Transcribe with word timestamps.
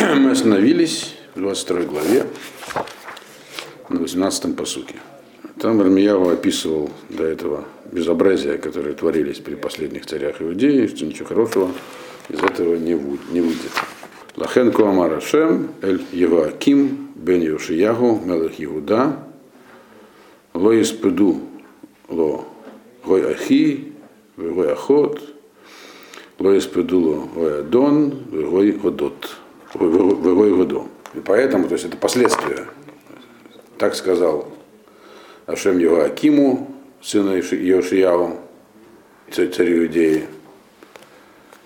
Мы 0.16 0.30
остановились 0.30 1.14
в 1.34 1.40
22 1.40 1.82
главе, 1.82 2.26
на 3.90 4.00
18 4.00 4.56
посуке. 4.56 4.94
Там 5.60 5.80
Армияу 5.80 6.30
описывал 6.30 6.90
до 7.10 7.24
этого 7.24 7.64
безобразия, 7.92 8.56
которые 8.56 8.94
творились 8.94 9.38
при 9.38 9.56
последних 9.56 10.06
царях 10.06 10.40
Иудеи, 10.40 10.86
что 10.86 11.04
ничего 11.04 11.26
хорошего 11.26 11.70
из 12.30 12.42
этого 12.42 12.76
не, 12.76 12.92
не 13.30 13.40
выйдет. 13.42 13.72
Лахен 14.36 14.72
Куамар 14.72 15.12
Ашем, 15.12 15.72
Эль 15.82 16.02
Еваким, 16.12 17.10
Бен 17.14 17.42
Йошиягу, 17.42 18.22
Мелах 18.24 18.52
Иуда, 18.58 19.18
Ло 20.54 20.80
Испеду, 20.80 21.40
Ло 22.08 22.46
Гой 23.04 23.32
Ахи, 23.32 23.92
Гой 24.38 24.72
Ахот, 24.72 25.20
Ло 26.38 26.56
Испеду, 26.56 27.00
Ло 27.00 27.28
Гой 27.34 27.60
Адон, 27.60 28.10
Гой 28.30 28.72
Годот, 28.72 29.36
Годо. 29.74 30.86
И 31.14 31.20
поэтому, 31.20 31.68
то 31.68 31.74
есть 31.74 31.84
это 31.84 31.96
последствия. 31.96 32.66
Так 33.78 33.94
сказал 33.94 34.48
Ашем 35.46 35.78
Евакиму, 35.78 36.70
сына 37.02 37.36
Йошияу, 37.36 38.36
царю 39.32 39.84
Иудеи. 39.84 40.26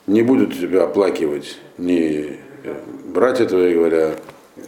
Не 0.07 0.23
будут 0.23 0.59
тебя 0.59 0.85
оплакивать 0.85 1.59
ни 1.79 2.39
братья 3.07 3.47
твои, 3.47 3.75
говоря, 3.75 4.17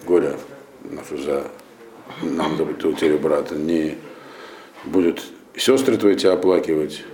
горя 0.07 0.37
нашу 0.85 1.19
за 1.19 1.45
нам 2.23 2.57
за 2.57 2.89
утерю 2.89 3.19
брата, 3.19 3.55
не 3.55 3.97
будут 4.85 5.23
сестры 5.57 5.97
твои 5.97 6.17
тебя 6.17 6.33
оплакивать, 6.33 7.05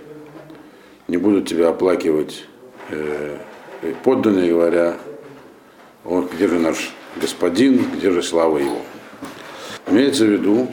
не 1.07 1.17
будут 1.17 1.47
тебя 1.47 1.69
оплакивать 1.69 2.45
э, 2.89 3.37
подданные, 4.03 4.49
говоря, 4.49 4.97
он, 6.05 6.27
где 6.27 6.47
же 6.47 6.59
наш 6.59 6.93
господин, 7.19 7.85
где 7.91 8.11
же 8.11 8.23
слава 8.23 8.57
его. 8.57 8.81
Имеется 9.87 10.25
в 10.25 10.29
виду, 10.29 10.67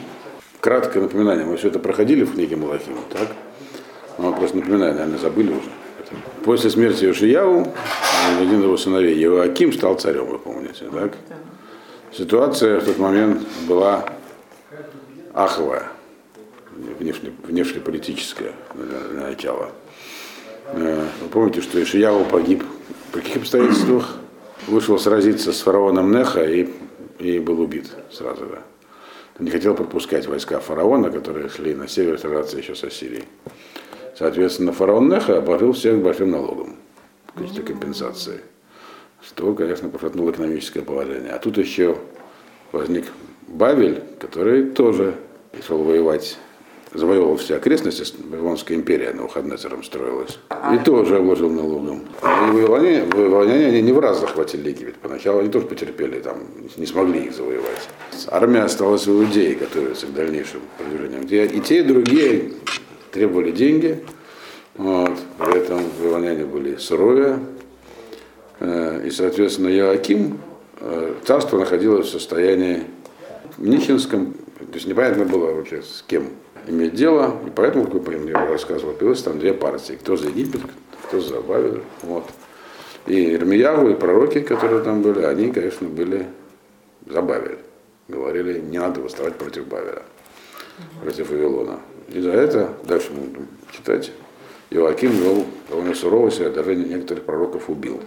краткое 0.59 1.01
напоминание, 1.01 1.45
мы 1.45 1.57
все 1.57 1.67
это 1.67 1.79
проходили 1.79 2.23
в 2.23 2.33
книге 2.33 2.55
Малахима, 2.55 3.01
так? 3.11 3.29
Но 4.17 4.33
просто 4.33 4.57
напоминаю, 4.57 4.93
наверное, 4.93 5.17
забыли 5.17 5.51
уже. 5.51 5.69
После 6.43 6.69
смерти 6.69 7.05
Йошияу 7.05 7.71
один 8.39 8.59
из 8.59 8.63
его 8.63 8.77
сыновей, 8.77 9.17
Еваким, 9.17 9.71
стал 9.71 9.95
царем, 9.95 10.25
вы 10.25 10.39
помните, 10.39 10.85
так? 10.91 11.13
Ситуация 12.11 12.79
в 12.79 12.85
тот 12.85 12.97
момент 12.97 13.41
была 13.67 14.05
аховая, 15.33 15.87
внешне, 16.99 17.31
внешнеполитическая 17.43 18.51
на 18.73 19.29
начало. 19.29 19.71
Вы 20.73 21.27
помните, 21.31 21.61
что 21.61 21.81
Ишияу 21.81 22.25
погиб 22.25 22.63
при 23.11 23.21
каких 23.21 23.37
обстоятельствах? 23.37 24.17
Вышел 24.67 24.99
сразиться 24.99 25.53
с 25.53 25.61
фараоном 25.61 26.11
Неха 26.11 26.43
и, 26.43 26.69
и 27.19 27.39
был 27.39 27.61
убит 27.61 27.87
сразу, 28.11 28.45
да. 28.45 28.61
Не 29.39 29.49
хотел 29.49 29.73
пропускать 29.73 30.27
войска 30.27 30.59
фараона, 30.59 31.09
которые 31.09 31.49
шли 31.49 31.73
на 31.73 31.87
север 31.87 32.19
сражаться 32.19 32.57
еще 32.57 32.75
с 32.75 32.83
Ассирией. 32.83 33.23
Соответственно, 34.15 34.71
фараон 34.71 35.09
Неха 35.09 35.39
обложил 35.39 35.73
всех 35.73 35.97
большим 35.99 36.29
налогом 36.31 36.75
в 37.33 37.39
качестве 37.39 37.63
компенсации. 37.63 38.41
Что, 39.25 39.53
конечно, 39.53 39.89
пошатнуло 39.89 40.31
экономическое 40.31 40.81
положение. 40.81 41.31
А 41.31 41.39
тут 41.39 41.57
еще 41.57 41.97
возник 42.71 43.05
Бавель, 43.47 44.03
который 44.19 44.69
тоже 44.69 45.15
шел 45.65 45.83
воевать, 45.83 46.37
завоевывал 46.93 47.37
все 47.37 47.55
окрестности, 47.55 48.03
Вавилонская 48.29 48.77
империя 48.77 49.13
на 49.13 49.25
Ухаднецером 49.25 49.83
строилась, 49.83 50.39
и 50.73 50.77
тоже 50.83 51.17
обложил 51.17 51.49
налогом. 51.49 52.03
И 52.21 52.51
вавилоняне, 52.51 53.05
вавилоняне 53.05 53.67
они 53.67 53.81
не 53.81 53.91
в 53.91 53.99
раз 53.99 54.19
захватили 54.19 54.69
Египет. 54.69 54.95
Поначалу 54.97 55.39
они 55.39 55.49
тоже 55.49 55.67
потерпели, 55.67 56.19
там, 56.19 56.39
не 56.75 56.85
смогли 56.85 57.25
их 57.25 57.33
завоевать. 57.33 57.89
Армия 58.27 58.63
осталась 58.63 59.07
в 59.07 59.11
Иудее, 59.11 59.55
готовится 59.55 60.07
к 60.07 60.13
дальнейшим 60.13 60.61
продвижениям. 60.77 61.23
Где 61.23 61.45
и 61.45 61.59
те, 61.61 61.79
и 61.79 61.83
другие 61.83 62.51
требовали 63.11 63.51
деньги, 63.51 64.03
вот. 64.75 65.17
при 65.37 65.59
этом 65.59 65.81
вавилоняне 65.99 66.45
были 66.45 66.75
суровее, 66.75 67.39
и, 68.59 69.09
соответственно, 69.11 69.69
Яаким, 69.69 70.39
царство 71.23 71.57
находилось 71.57 72.07
в 72.07 72.11
состоянии 72.11 72.83
Мнихинском, 73.57 74.33
то 74.33 74.73
есть 74.75 74.87
непонятно 74.87 75.25
было 75.25 75.53
вообще 75.53 75.81
с 75.81 76.03
кем 76.07 76.29
иметь 76.67 76.93
дело, 76.93 77.39
и 77.45 77.49
поэтому, 77.49 77.85
как 77.85 77.93
вы 77.93 78.29
я 78.29 78.45
рассказывал, 78.45 78.93
появилось 78.93 79.23
там 79.23 79.39
две 79.39 79.53
партии, 79.53 79.93
кто 79.93 80.15
за 80.15 80.27
Египет, 80.27 80.61
кто 81.07 81.19
за 81.19 81.41
Бавель, 81.41 81.81
вот. 82.03 82.25
И 83.07 83.33
Ирмияву, 83.33 83.89
и 83.89 83.95
пророки, 83.95 84.41
которые 84.41 84.83
там 84.83 85.01
были, 85.01 85.23
они, 85.23 85.51
конечно, 85.51 85.87
были 85.87 86.27
за 87.07 87.21
Бавель. 87.21 87.57
Говорили, 88.07 88.59
не 88.59 88.77
надо 88.77 89.01
восставать 89.01 89.35
против 89.35 89.67
Бавеля, 89.67 90.03
против 91.01 91.29
Вавилона. 91.29 91.79
И 92.09 92.19
за 92.19 92.31
это, 92.31 92.73
дальше 92.83 93.11
мы 93.11 93.27
будем 93.27 93.47
читать, 93.71 94.11
Иоаким 94.69 95.11
вел 95.11 95.45
довольно 95.69 95.93
сурово 95.93 96.31
себя, 96.31 96.49
даже 96.49 96.75
некоторых 96.75 97.25
пророков 97.25 97.69
убил. 97.69 97.99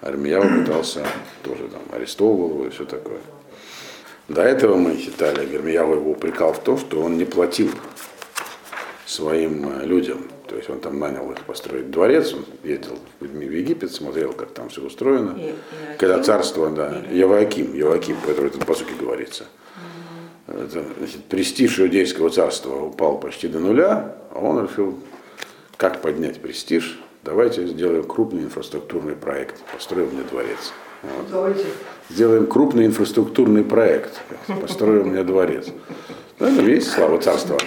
Армияу 0.00 0.60
пытался 0.60 1.04
тоже 1.42 1.68
там 1.68 1.82
арестовывал 1.90 2.50
его 2.50 2.66
и 2.66 2.70
все 2.70 2.84
такое. 2.84 3.18
До 4.28 4.42
этого 4.42 4.76
мы 4.76 4.98
считали, 4.98 5.46
Гермияу 5.46 5.94
его 5.94 6.10
упрекал 6.10 6.52
в 6.52 6.58
том, 6.58 6.76
что 6.76 7.00
он 7.00 7.16
не 7.16 7.24
платил 7.24 7.70
своим 9.06 9.82
людям. 9.82 10.28
То 10.46 10.56
есть 10.56 10.68
он 10.68 10.80
там 10.80 10.98
нанял 10.98 11.30
их 11.32 11.40
построить 11.40 11.90
дворец, 11.90 12.34
он 12.34 12.44
ездил 12.62 12.98
в 13.20 13.24
Египет, 13.24 13.92
смотрел, 13.92 14.32
как 14.32 14.50
там 14.50 14.68
все 14.68 14.82
устроено. 14.82 15.34
И, 15.38 15.54
Когда 15.98 16.22
царство, 16.22 16.70
да, 16.70 17.02
Яваким, 17.10 17.74
Яваким, 17.74 18.16
который 18.26 18.50
тут 18.50 18.66
по 18.66 18.74
сути 18.74 18.92
говорится. 18.98 19.44
Это, 20.46 20.84
значит, 20.98 21.24
престиж 21.24 21.78
иудейского 21.80 22.30
царства 22.30 22.74
упал 22.82 23.18
почти 23.18 23.48
до 23.48 23.60
нуля, 23.60 24.16
а 24.34 24.40
он 24.40 24.66
решил, 24.66 24.98
как 25.76 26.00
поднять 26.00 26.40
престиж, 26.40 26.98
давайте 27.24 27.66
сделаем 27.66 28.04
крупный 28.04 28.42
инфраструктурный 28.42 29.14
проект, 29.14 29.56
построим 29.72 30.08
мне 30.14 30.22
дворец. 30.22 30.72
Вот. 31.02 31.56
Сделаем 32.10 32.46
крупный 32.46 32.86
инфраструктурный 32.86 33.64
проект, 33.64 34.20
построим 34.60 35.08
мне 35.08 35.22
дворец. 35.22 35.66
Ну, 36.38 36.46
это 36.46 36.62
есть 36.62 36.90
слава 36.90 37.20
царства. 37.20 37.58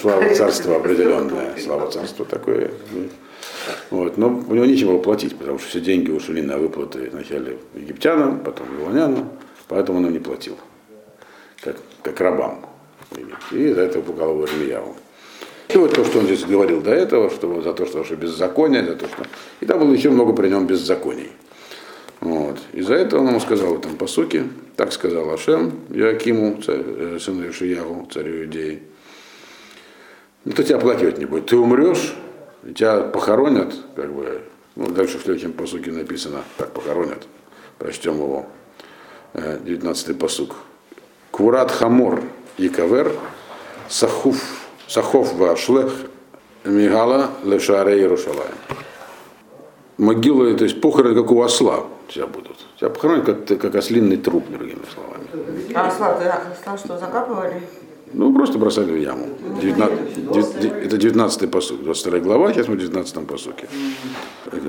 Слава 0.00 0.34
царства 0.34 0.76
определенная. 0.76 1.54
Слава 1.58 1.90
царства 1.90 2.24
такое. 2.24 2.70
Вот. 3.90 4.16
Но 4.18 4.28
у 4.46 4.54
него 4.54 4.66
нечего 4.66 4.98
платить, 4.98 5.36
потому 5.36 5.58
что 5.58 5.68
все 5.68 5.80
деньги 5.80 6.10
ушли 6.10 6.42
на 6.42 6.58
выплаты 6.58 7.10
вначале 7.10 7.58
египтянам, 7.74 8.40
потом 8.40 8.66
вавилонянам, 8.68 9.30
поэтому 9.68 9.98
он 9.98 10.12
не 10.12 10.18
платил. 10.18 10.58
Как, 11.60 11.76
как 12.02 12.20
рабам. 12.20 12.66
И 13.52 13.72
за 13.72 13.82
это 13.82 14.00
пугал 14.00 14.32
его 14.32 14.44
Ирмияву. 14.44 14.96
И 15.68 15.78
вот 15.78 15.94
то, 15.94 16.04
что 16.04 16.18
он 16.18 16.26
здесь 16.26 16.44
говорил 16.44 16.82
до 16.82 16.90
этого, 16.90 17.30
что 17.30 17.62
за 17.62 17.72
то, 17.72 17.86
что 17.86 17.98
ваше 17.98 18.16
беззаконие, 18.16 18.84
за 18.84 18.96
то, 18.96 19.06
что... 19.06 19.24
И 19.60 19.66
там 19.66 19.80
было 19.80 19.92
еще 19.92 20.10
много 20.10 20.34
при 20.34 20.48
нем 20.48 20.66
беззаконий. 20.66 21.30
Вот. 22.24 22.58
И 22.72 22.80
за 22.80 22.94
это 22.94 23.18
он 23.18 23.28
ему 23.28 23.38
сказал 23.38 23.74
в 23.74 23.78
этом 23.78 23.96
посуке, 23.96 24.44
так 24.76 24.92
сказал 24.92 25.30
Ашем, 25.30 25.80
Якиму, 25.90 26.62
царь, 26.62 27.20
сыну 27.20 27.50
Ишиягу, 27.50 28.08
царю 28.10 28.44
Иудеи. 28.44 28.82
Никто 30.46 30.62
тебя 30.62 30.78
оплакивать 30.78 31.18
не 31.18 31.26
будет. 31.26 31.46
Ты 31.46 31.58
умрешь, 31.58 32.14
тебя 32.74 33.00
похоронят, 33.02 33.74
как 33.94 34.10
бы, 34.10 34.40
ну, 34.74 34.86
дальше 34.88 35.18
в 35.18 35.22
следующем 35.22 35.52
посуке 35.52 35.90
написано, 35.92 36.44
как 36.56 36.72
похоронят. 36.72 37.26
Прочтем 37.78 38.14
его. 38.14 38.46
19-й 39.34 40.14
посук. 40.14 40.56
Курат 41.30 41.70
Хамор 41.70 42.22
и 42.56 42.70
Кавер 42.70 43.12
Сахов 43.90 45.34
Вашлех 45.34 45.92
Мигала 46.64 47.32
Лешаре 47.44 47.98
Иерушалаем. 47.98 48.54
Могилы, 49.98 50.54
то 50.54 50.64
есть 50.64 50.80
похороны, 50.80 51.14
как 51.14 51.30
у 51.30 51.42
осла 51.42 51.84
тебя 52.08 52.26
будут. 52.26 52.56
Тебя 52.78 52.90
похоронят, 52.90 53.24
как, 53.24 53.60
как 53.60 53.74
ослинный 53.76 54.16
труп, 54.16 54.44
другими 54.50 54.82
словами. 54.92 55.24
А 55.74 55.86
осла, 55.86 56.16
осла 56.16 56.78
что, 56.78 56.98
закапывали? 56.98 57.62
Ну, 58.14 58.32
просто 58.32 58.58
бросали 58.58 58.92
в 58.92 58.96
яму. 58.96 59.26
19, 59.60 60.64
это 60.84 60.96
19-й 60.96 61.48
посуд, 61.48 61.82
22 61.82 62.18
глава, 62.20 62.52
сейчас 62.52 62.68
мы 62.68 62.76
в 62.76 62.78
19 62.78 63.26
посуке. 63.26 63.68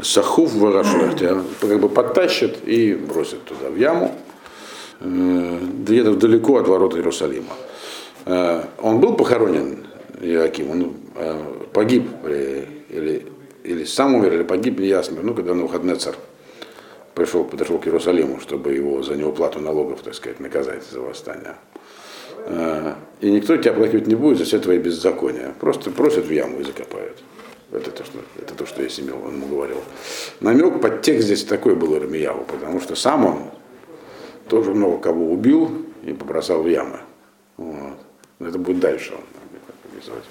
Сахув 0.01 0.53
Варашлех 0.55 1.15
тебя 1.15 1.37
как 1.61 1.79
бы 1.79 1.87
подтащат 1.89 2.57
и 2.65 2.95
бросят 2.95 3.43
туда, 3.45 3.69
в 3.69 3.77
яму, 3.77 4.15
э, 4.99 5.59
где-то 5.79 6.15
далеко 6.15 6.57
от 6.57 6.67
ворот 6.67 6.95
Иерусалима. 6.95 7.53
Э, 8.25 8.63
он 8.81 8.99
был 8.99 9.13
похоронен 9.13 9.85
Иоаким, 10.21 10.71
он 10.71 10.93
э, 11.15 11.43
погиб 11.71 12.09
при, 12.23 12.67
или, 12.89 13.27
или 13.65 13.83
сам 13.83 14.15
умер, 14.15 14.33
или 14.33 14.43
погиб, 14.43 14.79
не 14.79 14.87
ясно. 14.87 15.21
Ну, 15.21 15.33
когда 15.33 15.53
Навуходнецар 15.53 16.15
пришел, 17.13 17.43
подошел 17.43 17.79
к 17.79 17.87
Иерусалиму, 17.87 18.39
чтобы 18.39 18.73
его 18.73 19.01
за 19.01 19.15
неуплату 19.15 19.59
налогов, 19.59 20.01
так 20.01 20.13
сказать, 20.13 20.39
наказать 20.39 20.83
за 20.83 20.99
восстание. 20.99 21.55
Э, 22.45 22.93
и 23.21 23.31
никто 23.31 23.57
тебя 23.57 23.71
оплакивать 23.71 24.07
не 24.07 24.15
будет 24.15 24.37
за 24.37 24.45
все 24.45 24.59
твои 24.59 24.77
беззакония. 24.77 25.53
Просто 25.59 25.91
просят 25.91 26.25
в 26.25 26.31
яму 26.31 26.59
и 26.59 26.63
закопают. 26.63 27.23
Это 27.71 27.91
то, 27.91 28.03
что, 28.05 28.19
это 28.39 28.53
то, 28.53 28.65
что 28.65 28.83
я 28.83 28.89
он 29.15 29.35
ему 29.35 29.47
говорил. 29.47 29.81
Намек, 30.39 30.79
подтекст 30.81 31.25
здесь 31.25 31.43
такой 31.43 31.75
был 31.75 31.95
Ирмияву, 31.95 32.45
потому 32.45 32.79
что 32.79 32.95
сам 32.95 33.25
он 33.25 33.43
тоже 34.47 34.73
много 34.73 34.99
кого 34.99 35.31
убил 35.31 35.85
и 36.03 36.13
побросал 36.13 36.61
в 36.61 36.67
ямы. 36.67 36.99
Вот. 37.57 37.97
Это 38.39 38.59
будет 38.59 38.79
дальше 38.79 39.13
он 39.13 39.23
описывать. 39.91 40.23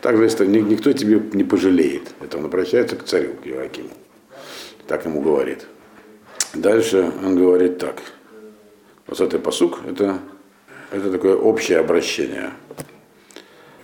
Также, 0.00 0.24
если 0.24 0.46
никто 0.46 0.92
тебе 0.92 1.20
не 1.32 1.44
пожалеет, 1.44 2.14
это 2.20 2.38
он 2.38 2.44
обращается 2.44 2.96
к 2.96 3.04
царю, 3.04 3.34
к 3.42 3.46
Иоакиму. 3.46 3.90
Так 4.86 5.04
ему 5.04 5.20
говорит. 5.20 5.66
Дальше 6.54 7.12
он 7.24 7.36
говорит 7.36 7.78
так. 7.78 8.00
Вот 9.06 9.20
этот 9.20 9.42
посук 9.42 9.80
это, 9.86 10.18
это 10.90 11.10
такое 11.10 11.36
общее 11.36 11.78
обращение 11.78 12.52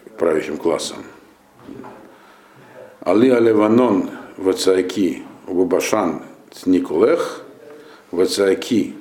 к 0.07 0.19
правящим 0.19 0.57
классам. 0.57 0.99
Али 3.01 3.31
Алеванон 3.31 4.11
Вацаки 4.37 5.23
Губашан 5.47 6.23
Никулех 6.65 7.43
Вацаки 8.11 8.95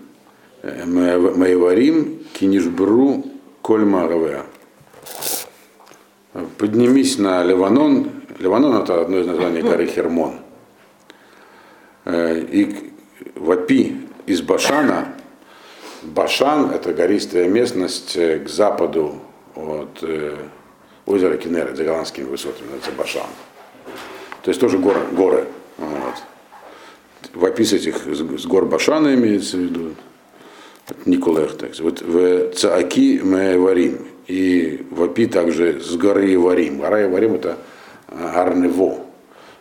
Маеварим 0.64 2.20
Кинишбру 2.34 3.24
Кольма 3.62 4.08
Равеа. 4.08 4.46
Поднимись 6.58 7.20
на 7.20 7.44
Ливанон. 7.44 8.10
Ливанон 8.40 8.82
это 8.82 9.02
одно 9.02 9.20
из 9.20 9.28
названий 9.28 9.62
горы 9.62 9.86
Хермон. 9.86 10.40
И 12.08 12.92
вопи 13.36 14.08
из 14.26 14.42
Башана. 14.42 15.14
Башан 16.02 16.72
это 16.72 16.92
гористая 16.94 17.48
местность 17.48 18.18
к 18.18 18.48
западу 18.48 19.22
от 19.56 20.04
озера 21.06 21.38
Кенера, 21.38 21.76
за 21.76 21.84
голландскими 21.84 22.26
высотами, 22.26 22.70
это 22.76 22.92
Башан. 22.98 23.28
То 24.42 24.50
есть 24.50 24.60
тоже 24.60 24.78
горы. 24.80 25.02
горы. 25.12 25.46
Вот. 25.78 26.16
Вопис 27.34 27.74
этих 27.74 27.98
с 28.08 28.46
гор 28.46 28.66
Башана 28.66 29.14
имеется 29.14 29.58
в 29.58 29.62
виду. 29.62 29.96
Николах, 31.06 31.58
так 31.58 31.78
вот 31.80 32.02
в 32.02 32.54
Цааки 32.54 33.22
мы 33.24 33.58
варим. 33.58 34.08
И 34.28 34.86
вопи 34.90 35.28
также 35.28 35.82
с 35.82 35.96
горы 35.96 36.38
Варим. 36.40 36.80
Гора 36.80 37.08
Варим 37.10 37.36
это 37.36 37.58
Арнево. 38.08 39.04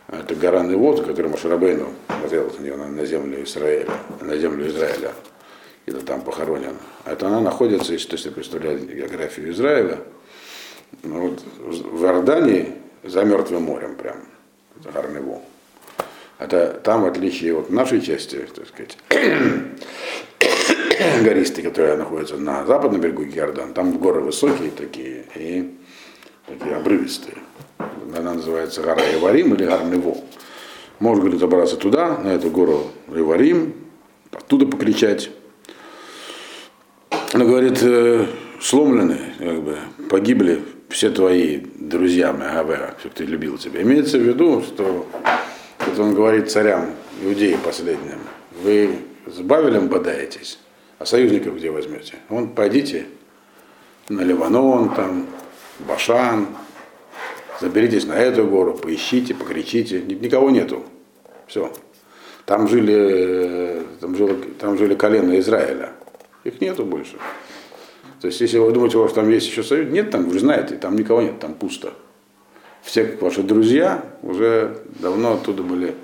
Это 0.08 0.34
гора 0.34 0.62
Нево, 0.62 0.94
которую 0.96 1.30
Машарабейну 1.30 1.88
смотрел 2.06 2.52
на 2.58 3.06
землю 3.06 3.42
Израиля, 3.44 3.90
на 4.20 4.36
землю 4.36 4.68
Израиля, 4.68 5.12
где 5.86 5.98
там 6.00 6.20
похоронен. 6.20 6.76
Это 7.06 7.28
она 7.28 7.40
находится, 7.40 7.94
если 7.94 8.12
если 8.12 8.28
представляете 8.28 8.94
географию 8.94 9.50
Израиля, 9.52 10.00
ну, 11.02 11.28
вот, 11.28 11.42
в 11.58 12.04
Иордании 12.04 12.74
за 13.02 13.24
Мертвым 13.24 13.62
морем 13.62 13.96
прям. 13.96 14.18
Это 14.78 14.92
гора 14.92 15.08
Нево. 15.08 15.40
Это 16.38 16.78
там, 16.84 17.06
отличие 17.06 17.58
от 17.58 17.70
нашей 17.70 18.02
части, 18.02 18.46
так 18.54 18.68
сказать, 18.68 18.98
гористые, 21.22 21.68
которые 21.68 21.96
находятся 21.96 22.36
на 22.36 22.64
западном 22.66 23.00
берегу 23.00 23.24
Иордан, 23.24 23.72
там 23.72 23.98
горы 23.98 24.20
высокие 24.20 24.70
такие 24.70 25.24
и 25.34 25.74
такие 26.46 26.76
обрывистые. 26.76 27.36
Она 28.16 28.34
называется 28.34 28.82
гора 28.82 29.02
Иварим 29.14 29.54
или 29.54 29.64
гора 29.64 29.84
Нево. 29.84 30.16
Можно, 30.98 31.22
говорит, 31.22 31.40
забраться 31.40 31.76
туда, 31.76 32.18
на 32.18 32.28
эту 32.28 32.50
гору 32.50 32.90
Иварим, 33.08 33.74
оттуда 34.30 34.66
покричать. 34.66 35.30
Она 37.32 37.44
говорит, 37.44 37.78
э, 37.82 38.26
сломлены, 38.60 39.18
как 39.38 39.62
бы, 39.62 39.78
погибли 40.10 40.62
все 40.88 41.10
твои 41.10 41.62
друзья 41.74 42.32
Мегавера, 42.32 42.94
все, 43.00 43.08
кто 43.08 43.24
любил 43.24 43.58
тебя. 43.58 43.82
Имеется 43.82 44.18
в 44.18 44.22
виду, 44.22 44.62
что 44.62 45.06
это 45.78 46.02
он 46.02 46.14
говорит 46.14 46.50
царям, 46.50 46.90
иудеи 47.22 47.56
последним, 47.64 48.20
вы 48.62 48.98
с 49.26 49.40
Бавелем 49.40 49.88
бодаетесь, 49.88 50.58
а 51.02 51.06
союзников 51.06 51.56
где 51.56 51.70
возьмете? 51.70 52.14
Вон 52.28 52.50
пойдите 52.50 53.06
на 54.08 54.20
Ливанон, 54.20 54.94
там, 54.94 55.26
Башан, 55.80 56.46
заберитесь 57.60 58.06
на 58.06 58.12
эту 58.12 58.46
гору, 58.46 58.74
поищите, 58.74 59.34
покричите. 59.34 60.00
Никого 60.00 60.50
нету. 60.50 60.84
Все. 61.48 61.72
Там 62.46 62.68
жили, 62.68 63.82
там 64.00 64.14
жили, 64.14 64.34
там 64.60 64.78
жили 64.78 64.94
колено 64.94 65.38
Израиля. 65.40 65.90
Их 66.44 66.60
нету 66.60 66.84
больше. 66.84 67.16
То 68.20 68.28
есть, 68.28 68.40
если 68.40 68.58
вы 68.58 68.70
думаете, 68.70 68.98
вас 68.98 69.12
там 69.12 69.28
есть 69.28 69.48
еще 69.48 69.64
союз, 69.64 69.90
нет 69.90 70.12
там, 70.12 70.28
вы 70.28 70.38
знаете, 70.38 70.76
там 70.76 70.94
никого 70.94 71.20
нет, 71.20 71.40
там 71.40 71.54
пусто. 71.54 71.94
Все 72.82 73.16
ваши 73.20 73.42
друзья 73.42 74.04
уже 74.22 74.78
давно 75.00 75.34
оттуда 75.34 75.64
были 75.64 75.96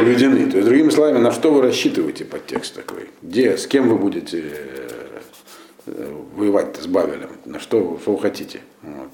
уведены. 0.00 0.50
То 0.50 0.56
есть, 0.56 0.68
другими 0.68 0.90
словами, 0.90 1.18
на 1.18 1.32
что 1.32 1.52
вы 1.52 1.62
рассчитываете 1.62 2.24
под 2.24 2.46
текст 2.46 2.74
такой? 2.74 3.08
Где, 3.22 3.56
с 3.56 3.66
кем 3.66 3.88
вы 3.88 3.96
будете 3.96 4.42
э, 5.86 6.12
воевать 6.34 6.76
с 6.76 6.86
Бавелем? 6.86 7.30
На 7.44 7.60
что, 7.60 7.98
что 8.02 8.12
вы 8.12 8.20
хотите? 8.20 8.60
Вот. 8.82 9.10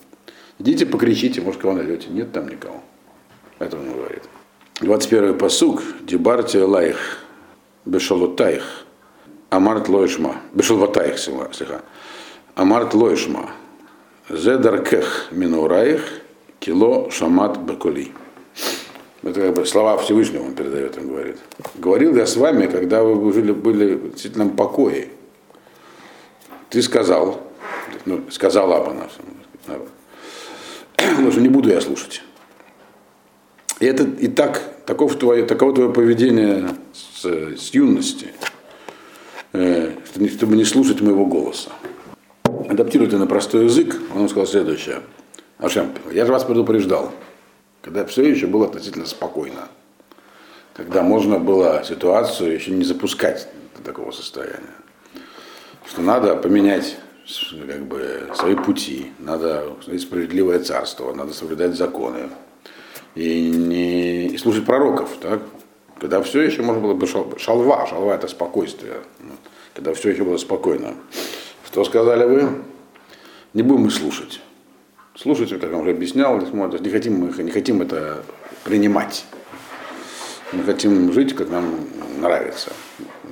Идите 0.58 0.86
покричите, 0.86 1.40
может, 1.40 1.60
кого 1.60 1.74
найдете. 1.74 2.08
Нет 2.08 2.32
там 2.32 2.48
никого. 2.48 2.82
Это 3.58 3.76
он 3.76 3.92
говорит. 3.92 4.22
21 4.80 5.38
פסוק. 5.38 5.82
דיברתי 6.02 6.58
אלייך 6.58 7.26
בשלוותייך. 7.84 8.84
אמרת 9.50 9.88
לא 9.88 10.00
אשמע. 10.00 10.36
בשלוותייך, 10.52 11.18
слегка. 11.18 11.82
אמרת 12.54 12.94
לא 12.94 13.08
אשמע. 13.08 13.50
זה 14.28 14.53
דרכך 14.53 15.28
מנעורייך. 15.30 16.02
כי 16.58 16.89
לא 16.89 17.10
שמעת 17.10 17.58
בקולי. 17.58 18.12
Это 19.26 19.40
как 19.40 19.54
бы 19.54 19.66
слова 19.66 19.96
Всевышнего 19.98 20.44
он 20.44 20.54
передает, 20.54 20.96
он 20.98 21.08
говорит. 21.08 21.36
Говорил 21.74 22.14
я 22.14 22.26
с 22.26 22.36
вами, 22.36 22.66
когда 22.66 23.02
вы 23.02 23.32
жили, 23.32 23.50
были 23.50 23.94
в 23.94 24.12
действительном 24.12 24.50
покое. 24.50 25.08
Ты 26.70 26.80
сказал, 26.80 27.42
ну, 28.04 28.22
сказал 28.30 28.72
Абана, 28.72 29.08
что 30.96 31.40
не 31.40 31.48
буду 31.48 31.70
я 31.70 31.80
слушать. 31.80 32.22
И 33.80 33.86
это 33.86 34.04
и 34.04 34.28
так, 34.28 34.62
таков 34.86 35.16
твое, 35.18 35.44
таково 35.44 35.74
твое 35.74 35.92
поведение 35.92 36.68
с, 36.92 37.24
с 37.24 37.74
юности, 37.74 38.28
э, 39.52 39.90
чтобы 40.36 40.54
не 40.54 40.64
слушать 40.64 41.00
моего 41.00 41.26
голоса. 41.26 41.70
Адаптируя 42.68 43.08
это 43.08 43.18
на 43.18 43.26
простой 43.26 43.64
язык, 43.64 44.00
он 44.14 44.28
сказал 44.28 44.46
следующее. 44.46 45.00
Ашем, 45.58 45.90
я 46.12 46.26
же 46.26 46.32
вас 46.32 46.44
предупреждал 46.44 47.10
когда 47.86 48.04
все 48.04 48.24
еще 48.24 48.48
было 48.48 48.66
относительно 48.66 49.06
спокойно, 49.06 49.68
когда 50.74 51.04
можно 51.04 51.38
было 51.38 51.84
ситуацию 51.86 52.52
еще 52.52 52.72
не 52.72 52.82
запускать 52.82 53.48
до 53.76 53.82
такого 53.84 54.10
состояния, 54.10 54.74
что 55.86 56.02
надо 56.02 56.34
поменять 56.34 56.96
как 57.68 57.86
бы, 57.86 58.28
свои 58.34 58.56
пути, 58.56 59.12
надо 59.20 59.68
справедливое 60.00 60.58
царство, 60.58 61.14
надо 61.14 61.32
соблюдать 61.32 61.76
законы 61.76 62.28
и 63.14 63.50
не 63.50 64.26
и 64.26 64.36
слушать 64.36 64.66
пророков, 64.66 65.10
так? 65.20 65.42
когда 66.00 66.20
все 66.22 66.42
еще 66.42 66.62
можно 66.62 66.82
было 66.82 66.94
бы 66.94 67.06
шалва, 67.06 67.86
шалва 67.86 68.14
это 68.14 68.26
спокойствие, 68.26 68.96
когда 69.74 69.94
все 69.94 70.10
еще 70.10 70.24
было 70.24 70.38
спокойно. 70.38 70.94
Что 71.64 71.84
сказали 71.84 72.24
вы? 72.24 72.48
Не 73.54 73.62
будем 73.62 73.84
мы 73.84 73.90
слушать 73.92 74.40
слушать, 75.16 75.50
как 75.50 75.70
я 75.70 75.76
уже 75.76 75.90
объяснял, 75.90 76.40
не 76.40 76.90
хотим, 76.90 77.14
мы 77.14 77.42
не 77.42 77.50
хотим 77.50 77.82
это 77.82 78.22
принимать. 78.64 79.24
Мы 80.52 80.62
хотим 80.62 81.12
жить, 81.12 81.34
как 81.34 81.50
нам 81.50 81.88
нравится. 82.20 82.72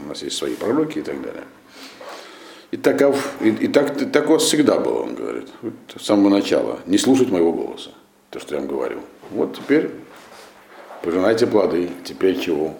У 0.04 0.08
нас 0.08 0.22
есть 0.22 0.36
свои 0.36 0.54
пророки 0.54 0.98
и 0.98 1.02
так 1.02 1.20
далее. 1.22 1.44
И, 2.70 2.76
таков, 2.76 3.34
и, 3.40 3.50
и 3.50 3.68
так, 3.68 4.02
и 4.02 4.04
так 4.04 4.28
у 4.28 4.32
вас 4.32 4.42
всегда 4.42 4.80
было, 4.80 5.02
он 5.02 5.14
говорит, 5.14 5.48
вот, 5.62 5.74
с 5.96 6.04
самого 6.04 6.28
начала. 6.28 6.80
Не 6.86 6.98
слушать 6.98 7.30
моего 7.30 7.52
голоса, 7.52 7.90
то, 8.30 8.40
что 8.40 8.56
я 8.56 8.60
вам 8.60 8.68
говорил. 8.68 8.98
Вот 9.30 9.56
теперь 9.56 9.90
пожинайте 11.02 11.46
плоды, 11.46 11.88
теперь 12.02 12.40
чего? 12.40 12.74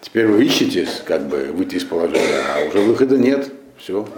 Теперь 0.00 0.28
вы 0.28 0.44
ищете, 0.44 0.88
как 1.04 1.28
бы, 1.28 1.50
выйти 1.52 1.76
из 1.76 1.84
положения, 1.84 2.42
а 2.54 2.68
уже 2.68 2.78
выхода 2.78 3.18
нет, 3.18 3.52
все, 3.76 4.08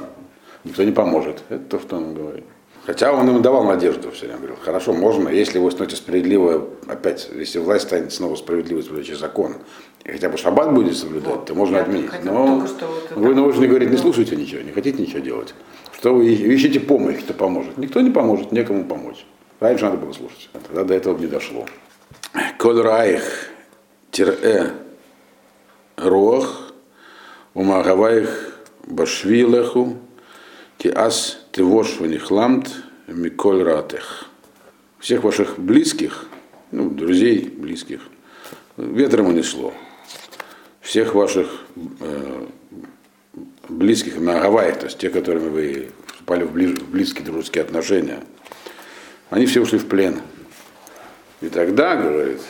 никто 0.63 0.85
не 0.85 0.93
поможет. 0.93 1.43
Это 1.49 1.65
то, 1.65 1.81
что 1.81 1.97
он 1.97 2.15
говорит. 2.15 2.45
Хотя 2.87 3.13
он 3.13 3.29
им 3.29 3.43
давал 3.43 3.65
надежду 3.65 4.11
все 4.11 4.27
время. 4.27 4.39
Говорил, 4.39 4.57
хорошо, 4.63 4.93
можно, 4.93 5.29
если 5.29 5.59
вы 5.59 5.71
становитесь 5.71 5.99
справедливо, 5.99 6.67
опять, 6.87 7.29
если 7.35 7.59
власть 7.59 7.87
станет 7.87 8.13
снова 8.13 8.37
справедливой, 8.37 8.83
соблюдающей 8.83 9.15
закон, 9.15 9.57
и 10.05 10.11
хотя 10.13 10.29
бы 10.29 10.39
шаббат 10.39 10.73
будет 10.73 10.97
соблюдать, 10.97 11.37
вот, 11.37 11.47
то 11.47 11.55
можно 11.55 11.81
отменить. 11.81 12.11
Но 12.25 12.61
вот 12.61 12.71
вы, 13.17 13.35
ну, 13.35 13.45
вы 13.45 13.53
же 13.53 13.87
не 13.87 13.97
слушайте 13.97 14.35
ничего, 14.35 14.63
не 14.63 14.73
хотите 14.73 15.03
ничего 15.03 15.19
делать. 15.19 15.55
Что 15.93 16.15
вы 16.15 16.33
ищете 16.33 16.81
помощь, 16.81 17.19
кто 17.23 17.35
поможет. 17.35 17.77
Никто 17.77 18.01
не 18.01 18.11
поможет, 18.11 18.53
некому 18.53 18.85
помочь. 18.85 19.27
Раньше 19.61 19.85
надо 19.85 19.99
было 19.99 20.13
слушать. 20.13 20.49
Тогда 20.53 20.85
до 20.85 20.95
этого 20.95 21.19
не 21.19 21.27
дошло. 21.27 21.67
Коль 22.59 22.81
раих 22.81 23.51
тире 24.11 24.73
рох 25.97 26.73
умагаваих 27.53 28.59
башвилеху 28.87 29.99
ки 30.79 30.89
ас 30.89 31.40
тывош 31.53 31.99
ванихламт 31.99 32.71
миколь 33.09 33.63
ратех. 33.63 34.27
Всех 34.99 35.25
ваших 35.25 35.59
близких, 35.59 36.27
ну, 36.71 36.91
друзей 36.91 37.49
близких, 37.57 38.01
ветром 38.77 39.29
унесло. 39.29 39.73
Всех 40.81 41.15
ваших 41.15 41.49
э, 41.77 42.47
близких, 43.69 44.19
на 44.19 44.41
Гавайях, 44.41 44.79
то 44.79 44.87
есть 44.87 44.99
те, 44.99 45.09
которыми 45.09 45.49
вы 45.49 45.89
вступали 46.07 46.45
в, 46.45 46.53
ближ, 46.53 46.79
в 46.79 46.91
близкие 46.91 47.25
дружеские 47.25 47.65
отношения, 47.65 48.21
они 49.31 49.47
все 49.47 49.61
ушли 49.61 49.79
в 49.79 49.87
плен. 49.87 50.21
И 51.41 51.49
тогда, 51.49 51.97
говорит, 51.97 52.41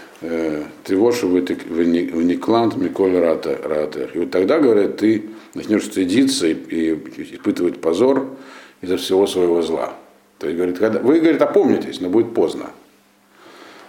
вошу 0.88 1.28
в 1.28 1.34
Никланд 1.34 2.76
Миколь 2.76 3.16
Ратер. 3.18 4.10
И 4.14 4.18
вот 4.18 4.30
тогда, 4.30 4.58
говорит, 4.58 4.96
ты 4.96 5.26
начнешь 5.54 5.84
стыдиться 5.84 6.48
и, 6.48 6.54
и 6.54 7.34
испытывать 7.34 7.80
позор 7.80 8.36
из-за 8.80 8.96
всего 8.96 9.26
своего 9.26 9.62
зла. 9.62 9.94
То 10.38 10.46
есть, 10.46 10.56
говорит, 10.56 10.78
когда, 10.78 11.00
вы, 11.00 11.20
говорит, 11.20 11.42
опомнитесь, 11.42 12.00
но 12.00 12.08
будет 12.08 12.34
поздно. 12.34 12.70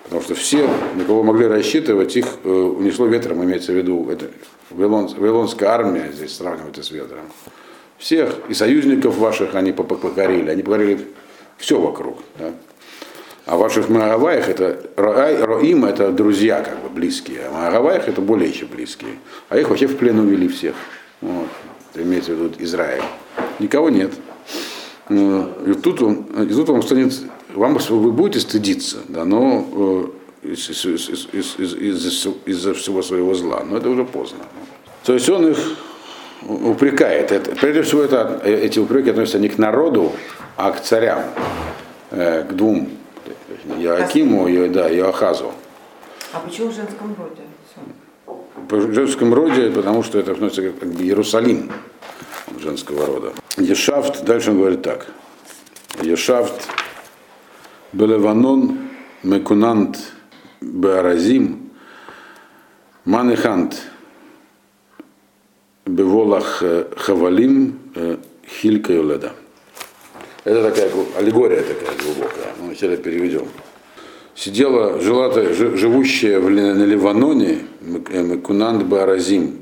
Потому 0.03 0.21
что 0.21 0.35
все, 0.35 0.67
на 0.95 1.05
кого 1.05 1.23
могли 1.23 1.47
рассчитывать, 1.47 2.15
их 2.17 2.25
э, 2.43 2.49
унесло 2.49 3.05
ветром, 3.05 3.43
имеется 3.43 3.71
в 3.71 3.75
виду, 3.75 4.09
это 4.09 4.27
Вавилон, 4.69 5.07
Вавилонская 5.07 5.69
армия, 5.69 6.11
здесь 6.11 6.35
сравнивается 6.35 6.83
с 6.83 6.91
ветром. 6.91 7.23
Всех, 7.97 8.35
и 8.49 8.53
союзников 8.53 9.17
ваших 9.17 9.55
они 9.55 9.71
покорили, 9.71 10.49
они 10.49 10.63
покорили 10.63 11.07
все 11.57 11.79
вокруг. 11.79 12.17
Да? 12.37 12.51
А 13.45 13.57
ваших 13.57 13.89
Маагаваях 13.89 14.49
это 14.49 14.81
Роим 14.95 15.85
это 15.85 16.11
друзья, 16.11 16.61
как 16.61 16.79
бы 16.81 16.89
близкие, 16.89 17.47
а 17.47 17.51
Маагаваях 17.51 18.07
это 18.07 18.21
более 18.21 18.49
еще 18.49 18.65
близкие. 18.65 19.13
А 19.49 19.57
их 19.57 19.69
вообще 19.69 19.87
в 19.87 19.97
плен 19.97 20.19
увели 20.19 20.47
всех. 20.47 20.75
Вот. 21.21 21.47
Это 21.93 22.03
имеется 22.03 22.33
в 22.33 22.35
виду 22.35 22.55
Израиль. 22.59 23.03
Никого 23.59 23.89
нет. 23.89 24.11
Ну, 25.09 25.49
и 25.65 25.73
тут 25.73 26.01
он, 26.01 26.25
и 26.43 26.53
тут 26.53 26.69
он 26.69 26.81
станет, 26.83 27.13
вам 27.53 27.77
вы 27.77 28.11
будете 28.11 28.39
стыдиться, 28.39 28.97
да, 29.07 29.25
но 29.25 30.09
из-за 30.43 30.71
из, 30.89 31.27
из, 31.33 31.55
из, 31.59 32.27
из 32.45 32.75
всего 32.77 33.01
своего 33.01 33.33
зла, 33.33 33.63
но 33.63 33.77
это 33.77 33.89
уже 33.89 34.03
поздно. 34.03 34.39
То 35.03 35.13
есть 35.13 35.29
он 35.29 35.49
их 35.49 35.57
упрекает. 36.47 37.31
Это, 37.31 37.51
прежде 37.51 37.83
всего, 37.83 38.01
это, 38.01 38.41
эти 38.43 38.79
упреки 38.79 39.09
относятся 39.09 39.39
не 39.39 39.49
к 39.49 39.57
народу, 39.57 40.11
а 40.57 40.71
к 40.71 40.81
царям, 40.81 41.23
э, 42.11 42.43
к 42.43 42.53
двум. 42.53 42.89
Иоакиму 43.77 44.47
и 44.47 44.67
да, 44.69 44.89
Иоахазу. 44.89 45.51
А 46.33 46.39
почему 46.39 46.69
в 46.69 46.75
женском 46.75 47.15
роде? 47.17 47.41
По 48.67 48.79
женском 48.79 49.33
роде, 49.33 49.69
потому 49.69 50.03
что 50.03 50.19
это 50.19 50.31
относится 50.31 50.71
как 50.71 50.89
бы 50.89 51.03
Иерусалим 51.03 51.71
женского 52.59 53.05
рода. 53.05 53.33
Ешафт, 53.57 54.23
дальше 54.23 54.51
он 54.51 54.57
говорит 54.59 54.81
так. 54.81 55.07
Ешафт 56.01 56.67
Белеванон 57.91 58.89
Мекунант 59.23 59.97
Беаразим 60.61 61.69
Манехант 63.03 63.81
Беволах 65.85 66.63
Хавалим 66.95 67.79
Хилька 68.47 68.93
Юледа. 68.93 69.33
Это 70.43 70.63
такая 70.63 70.89
аллегория 71.17 71.61
такая 71.61 71.97
глубокая. 71.97 72.53
Мы 72.59 72.67
вначале 72.67 72.97
переведем. 72.97 73.47
Сидела, 74.33 74.99
жила, 75.01 75.31
живущая 75.31 76.39
в, 76.39 76.49
на 76.49 76.85
Ливаноне 76.85 77.59
Мекунант 77.81 78.83
Бааразим, 78.83 79.61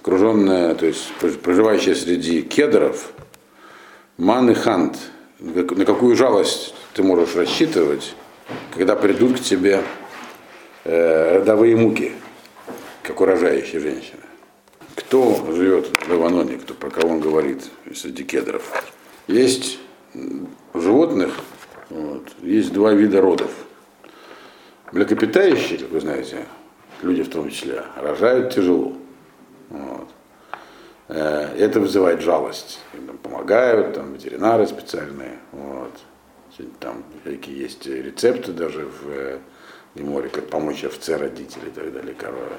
окруженная, 0.00 0.74
то 0.74 0.86
есть 0.86 1.12
проживающая 1.42 1.94
среди 1.94 2.40
кедров, 2.42 3.12
Ман 4.18 4.54
Хант. 4.54 4.98
На 5.38 5.84
какую 5.84 6.16
жалость 6.16 6.74
ты 6.94 7.02
можешь 7.02 7.36
рассчитывать, 7.36 8.14
когда 8.74 8.96
придут 8.96 9.38
к 9.38 9.42
тебе 9.42 9.82
э, 10.84 11.38
родовые 11.38 11.76
муки, 11.76 12.12
как 13.02 13.20
урожающие 13.20 13.78
женщины? 13.78 14.22
Кто 14.94 15.44
живет 15.52 15.88
в 16.00 16.10
Ливаноне, 16.10 16.56
кто, 16.56 16.72
про 16.72 16.88
кого 16.88 17.12
он 17.12 17.20
говорит 17.20 17.64
среди 17.94 18.24
кедров? 18.24 18.62
Есть 19.26 19.78
животных 20.72 21.34
вот, 21.90 22.28
есть 22.42 22.72
два 22.72 22.92
вида 22.92 23.20
родов. 23.20 23.50
Млекопитающие, 24.92 25.78
как 25.78 25.90
вы 25.90 26.00
знаете, 26.00 26.46
люди 27.02 27.22
в 27.22 27.28
том 27.28 27.50
числе, 27.50 27.82
рожают 27.96 28.54
тяжело. 28.54 28.94
Вот. 29.68 30.08
Э, 31.08 31.54
это 31.56 31.80
вызывает 31.80 32.20
жалость. 32.20 32.80
Им 32.94 33.06
там 33.06 33.18
помогают, 33.18 33.94
там 33.94 34.12
ветеринары 34.14 34.66
специальные. 34.66 35.38
Вот. 35.52 35.92
Там 36.80 37.04
какие 37.22 37.62
есть 37.62 37.86
рецепты 37.86 38.52
даже 38.52 38.86
в 38.86 39.10
э, 39.10 39.38
море, 39.96 40.28
как 40.28 40.48
помочь 40.48 40.84
овце 40.84 41.16
родить 41.16 41.56
и 41.56 41.70
так 41.70 41.92
далее, 41.92 42.14
корове. 42.14 42.56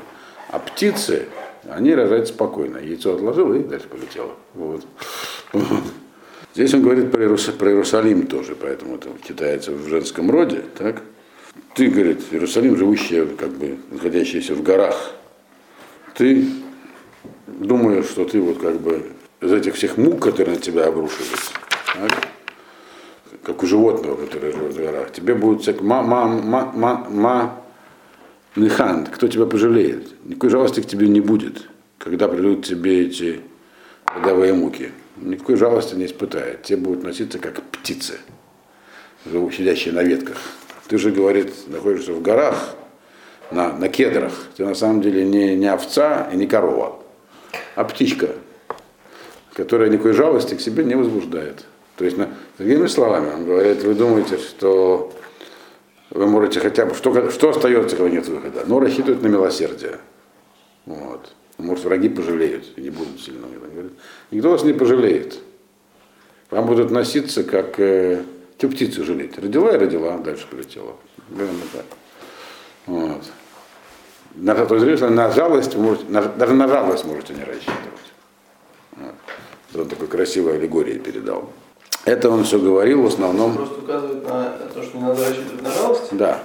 А 0.50 0.60
птицы, 0.60 1.26
они 1.70 1.94
рожают 1.94 2.28
спокойно. 2.28 2.78
Яйцо 2.78 3.16
отложил 3.16 3.54
и 3.54 3.64
дальше 3.64 3.88
полетело. 3.88 4.34
Вот. 4.54 4.86
Здесь 6.54 6.74
он 6.74 6.82
говорит 6.82 7.12
про, 7.12 7.22
Иерус, 7.24 7.46
про 7.46 7.70
Иерусалим 7.70 8.28
тоже, 8.28 8.56
поэтому 8.56 8.96
это 8.96 9.10
китайцы 9.22 9.72
в 9.72 9.88
женском 9.88 10.32
роде, 10.32 10.64
так? 10.78 11.02
Ты, 11.76 11.88
говорит, 11.88 12.22
Иерусалим, 12.32 12.78
живущий, 12.78 13.26
как 13.36 13.50
бы, 13.50 13.78
находящийся 13.92 14.56
в 14.56 14.64
горах, 14.64 15.12
ты 16.16 16.48
думаешь, 17.48 18.06
что 18.06 18.26
ты 18.26 18.40
вот 18.40 18.60
как 18.60 18.80
бы 18.80 19.12
из 19.42 19.52
этих 19.52 19.76
всех 19.76 19.98
мук, 19.98 20.22
которые 20.22 20.56
на 20.56 20.62
тебя 20.62 20.88
обрушились, 20.88 21.52
так? 21.94 22.28
как 23.44 23.64
у 23.64 23.66
животного, 23.66 24.16
которое 24.16 24.52
живет 24.52 24.74
в 24.74 24.78
горах, 24.78 25.12
тебе 25.12 25.34
будет 25.34 25.62
всяк 25.62 25.82
ма, 25.82 26.02
ма, 26.02 26.28
ма, 26.28 26.72
ма, 26.74 27.08
ма, 27.10 27.62
нихант, 28.56 29.10
кто 29.10 29.28
тебя 29.28 29.46
пожалеет. 29.46 30.14
Никакой 30.26 30.50
жалости 30.50 30.82
к 30.82 30.88
тебе 30.88 31.08
не 31.08 31.22
будет, 31.22 31.70
когда 31.98 32.28
придут 32.28 32.66
тебе 32.66 33.06
эти 33.06 33.42
родовые 34.06 34.54
муки 34.54 34.92
никакой 35.22 35.56
жалости 35.56 35.96
не 35.96 36.06
испытает. 36.06 36.64
Те 36.64 36.78
будут 36.78 37.04
носиться 37.04 37.40
как 37.40 37.62
птицы, 37.64 38.16
сидящие 39.26 39.94
на 39.94 40.04
ветках. 40.04 40.38
Ты 40.88 40.98
же, 40.98 41.12
говорит, 41.12 41.52
находишься 41.68 42.14
в 42.14 42.22
горах, 42.22 42.76
на, 43.52 43.74
на 43.74 43.90
кедрах. 43.90 44.34
Ты 44.56 44.66
на 44.66 44.76
самом 44.76 45.02
деле 45.02 45.26
не, 45.26 45.56
не 45.56 45.68
овца 45.68 46.30
и 46.32 46.38
не 46.38 46.48
корова, 46.48 46.97
а 47.78 47.84
птичка, 47.84 48.30
которая 49.54 49.90
никакой 49.90 50.14
жалости 50.14 50.56
к 50.56 50.62
себе 50.62 50.84
не 50.84 50.96
возбуждает. 50.96 51.64
То 51.96 52.06
есть, 52.06 52.18
другими 52.58 52.88
словами, 52.88 53.32
он 53.36 53.46
говорит, 53.46 53.84
вы 53.84 53.94
думаете, 53.94 54.40
что 54.40 55.14
вы 56.10 56.26
можете 56.26 56.60
хотя 56.60 56.88
бы, 56.88 56.96
что, 56.96 57.30
что 57.30 57.52
остается, 57.52 57.96
когда 57.96 58.10
нет 58.10 58.28
выхода? 58.28 58.64
Но 58.66 58.80
рассчитывать 58.80 59.22
на 59.22 59.28
милосердие. 59.28 60.00
Вот. 60.88 61.34
Может, 61.60 61.86
враги 61.86 62.10
пожалеют 62.10 62.66
и 62.78 62.82
не 62.82 62.90
будут 62.90 63.22
сильно. 63.22 63.46
Говорит, 63.46 63.92
никто 64.32 64.50
вас 64.50 64.64
не 64.64 64.74
пожалеет. 64.74 65.38
Вам 66.50 66.66
будут 66.66 66.90
носиться, 66.90 67.44
как 67.44 67.80
э, 67.80 68.24
те 68.58 68.68
птицу 68.68 69.04
жалеть. 69.04 69.38
Родила 69.38 69.72
и 69.76 69.78
родила, 69.78 70.18
дальше 70.18 70.48
полетела. 70.50 70.96
Примерно 71.30 71.62
так. 71.72 71.86
Вот. 72.88 73.24
На, 74.36 74.54
то 74.54 74.76
есть, 74.76 75.02
на 75.02 75.32
жалость, 75.32 75.76
можете, 75.76 76.06
на, 76.10 76.22
даже 76.22 76.54
на 76.54 76.68
жалость 76.68 77.06
можете 77.06 77.34
не 77.34 77.44
рассчитывать. 77.44 77.78
Вот. 78.96 79.82
Он 79.82 79.88
такой 79.88 80.08
красивой 80.08 80.56
аллегорией 80.58 81.00
передал. 81.00 81.50
Это 82.06 82.30
он 82.30 82.44
все 82.44 82.60
говорил 82.60 83.04
в 83.04 83.08
основном. 83.08 83.56
Просто 83.56 83.80
указывает 83.80 84.24
на 84.24 84.50
то, 84.74 84.84
что 84.84 84.98
не 84.98 85.04
надо 85.04 85.26
рассчитывать 85.26 85.62
на 85.62 85.72
жалость? 85.72 86.08
Да. 86.12 86.40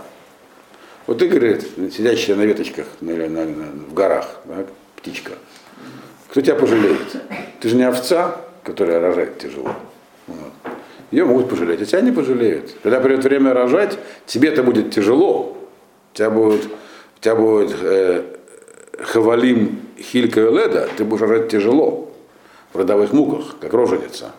Вот 1.07 1.19
ты, 1.19 1.29
говорит, 1.29 1.67
сидящая 1.93 2.37
на 2.37 2.43
веточках 2.43 2.87
на, 3.01 3.15
на, 3.15 3.45
на, 3.45 3.67
в 3.89 3.95
горах, 3.95 4.41
так? 4.47 4.67
птичка. 4.97 5.33
Кто 6.31 6.41
тебя 6.41 6.55
пожалеет? 6.55 7.17
Ты 7.61 7.69
же 7.69 7.77
не 7.77 7.85
овца, 7.85 8.37
которая 8.63 9.01
рожает 9.01 9.39
тяжело. 9.39 9.75
Вот. 10.27 10.53
Ее 11.11 11.27
могут 11.27 11.51
пожалеть, 11.51 11.83
а 11.83 11.85
тебя 11.85 12.01
не 12.01 12.11
пожалеют. 12.11 12.75
Когда 12.83 13.01
придет 13.01 13.25
время 13.25 13.53
рожать, 13.53 13.99
тебе 14.27 14.49
это 14.49 14.63
будет 14.63 14.93
тяжело. 14.93 15.59
Тебя 16.15 16.31
будет, 16.31 16.63
у 17.23 17.25
тебя 17.25 17.37
будет 17.37 17.77
э, 17.81 18.25
хавалим 18.99 19.81
хилька 19.97 20.41
леда, 20.41 20.89
ты 20.97 21.05
будешь 21.05 21.21
рожать 21.21 21.49
тяжело 21.49 22.13
в 22.73 22.79
родовых 22.79 23.13
муках, 23.13 23.59
как 23.61 23.73
роженица. 23.75 24.33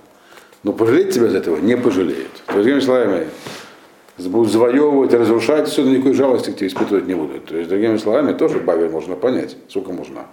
Но 0.64 0.74
пожалеть 0.74 1.14
тебя 1.14 1.28
из 1.28 1.36
этого 1.36 1.56
не 1.60 1.78
пожалеют. 1.78 2.44
Другими 2.52 2.82
словами, 2.82 3.28
будут 4.18 4.52
завоевывать, 4.52 5.14
разрушать, 5.14 5.70
все, 5.70 5.84
никакой 5.84 6.12
жалости 6.12 6.52
к 6.52 6.58
тебе 6.58 6.68
испытывать 6.68 7.08
не 7.08 7.14
будут. 7.14 7.46
То 7.46 7.56
есть, 7.56 7.70
другими 7.70 7.96
словами, 7.96 8.34
тоже 8.34 8.60
Бавель 8.60 8.90
можно 8.90 9.16
понять, 9.16 9.56
сколько 9.70 9.94
можно. 9.94 10.26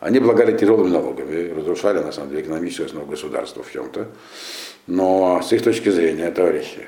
Они 0.00 0.16
облагали 0.16 0.56
тяжелыми 0.56 0.88
налогами, 0.88 1.52
разрушали, 1.54 1.98
на 1.98 2.12
самом 2.12 2.30
деле, 2.30 2.40
экономическую 2.40 2.86
основу 2.86 3.04
государства 3.04 3.62
в 3.62 3.70
чем-то. 3.70 4.08
Но 4.86 5.42
с 5.46 5.52
их 5.52 5.62
точки 5.62 5.90
зрения, 5.90 6.30
товарищи, 6.30 6.86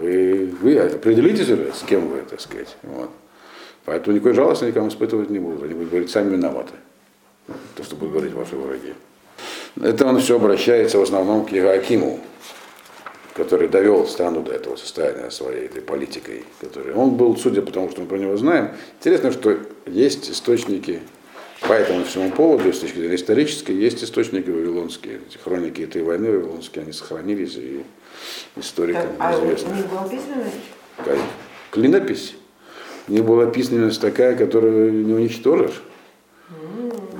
вы, 0.00 0.54
вы 0.62 0.78
определитесь 0.78 1.50
уже, 1.50 1.70
с 1.74 1.82
кем 1.82 2.08
вы, 2.08 2.22
так 2.22 2.40
сказать. 2.40 2.78
Вот. 2.82 3.10
Поэтому 3.86 4.16
никакой 4.16 4.34
жалости 4.34 4.64
никому 4.64 4.88
испытывать 4.88 5.30
не 5.30 5.38
будут. 5.38 5.62
Они 5.62 5.74
будут 5.74 5.90
говорить, 5.90 6.10
сами 6.10 6.32
виноваты. 6.32 6.74
То, 7.76 7.84
что 7.84 7.96
будут 7.96 8.14
говорить 8.14 8.34
ваши 8.34 8.56
враги. 8.56 8.94
Это 9.80 10.06
он 10.06 10.20
все 10.20 10.36
обращается 10.36 10.98
в 10.98 11.02
основном 11.02 11.46
к 11.46 11.52
Иоакиму, 11.52 12.18
который 13.34 13.68
довел 13.68 14.06
страну 14.06 14.42
до 14.42 14.52
этого 14.52 14.76
состояния 14.76 15.30
своей 15.30 15.66
этой 15.66 15.82
политикой. 15.82 16.44
Который... 16.60 16.94
Он 16.94 17.16
был, 17.16 17.36
судя 17.36 17.62
по 17.62 17.70
тому, 17.70 17.90
что 17.90 18.00
мы 18.00 18.08
про 18.08 18.18
него 18.18 18.36
знаем, 18.36 18.70
интересно, 18.98 19.30
что 19.30 19.56
есть 19.86 20.30
источники 20.30 21.00
По 21.60 21.72
этому 21.72 22.04
всему 22.04 22.30
поводу, 22.30 22.72
с 22.72 22.80
точки 22.80 22.98
зрения 22.98 23.16
исторической, 23.16 23.72
есть 23.72 24.04
источники 24.04 24.50
вавилонские. 24.50 25.20
Эти 25.28 25.38
хроники 25.38 25.82
этой 25.82 26.02
войны 26.02 26.30
вавилонские, 26.30 26.82
они 26.82 26.92
сохранились, 26.92 27.56
и 27.56 27.84
историкам 28.56 29.02
Так, 29.02 29.10
а 29.18 29.38
у 29.38 29.44
известны. 29.46 29.74
них 29.74 29.86
была 29.86 30.08
письменность? 30.08 30.56
Клинопись. 31.70 32.34
У 33.08 33.12
них 33.12 33.24
была 33.24 33.46
письменность 33.46 34.00
такая, 34.00 34.36
которую 34.36 35.04
не 35.04 35.12
уничтожишь. 35.12 35.82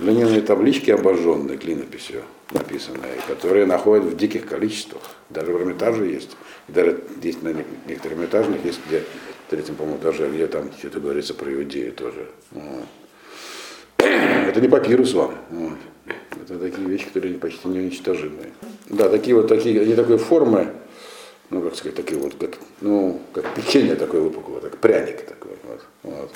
Глиняные 0.01 0.43
таблички 0.43 0.91
обожженные 0.91 1.57
клинописью 1.59 2.23
написанные, 2.53 3.15
которые 3.27 3.67
находят 3.67 4.05
в 4.05 4.17
диких 4.17 4.47
количествах. 4.47 5.03
Даже 5.31 5.53
в 5.53 5.61
Эрмитаже 5.61 6.07
есть. 6.07 6.37
Даже 6.69 7.01
есть 7.23 7.43
на 7.43 7.49
нек- 7.49 7.67
некоторых 7.87 8.19
Эрмитажных, 8.19 8.65
есть 8.65 8.81
где, 8.87 9.01
в 9.01 9.51
третьем, 9.51 9.75
по-моему, 9.75 9.99
даже 10.01 10.29
где 10.29 10.47
там 10.47 10.71
что-то 10.79 11.01
говорится 11.01 11.35
про 11.35 11.53
Иудею 11.53 11.93
тоже. 11.93 12.27
Вот. 12.53 12.85
Это 13.99 14.61
не 14.61 14.69
папирус 14.69 15.13
вам. 15.15 15.35
Вот. 15.51 15.79
Это 16.43 16.59
такие 16.59 16.87
вещи, 16.87 17.07
которые 17.07 17.35
почти 17.39 17.67
неуничтожимые. 17.67 18.53
Да, 18.89 19.09
такие 19.09 19.35
вот 19.35 19.49
такие, 19.49 19.81
они 19.81 19.95
такой 19.95 20.19
формы, 20.19 20.69
ну, 21.51 21.61
как 21.63 21.75
сказать, 21.75 21.97
такие 21.97 22.21
вот, 22.21 22.35
как, 22.39 22.59
ну, 22.81 23.21
как 23.33 23.53
печенье 23.55 23.97
такое 23.97 24.21
выпуклое, 24.21 24.61
как 24.61 24.79
пряник 24.79 25.23
такой. 25.23 25.56
Вот. 26.07 26.31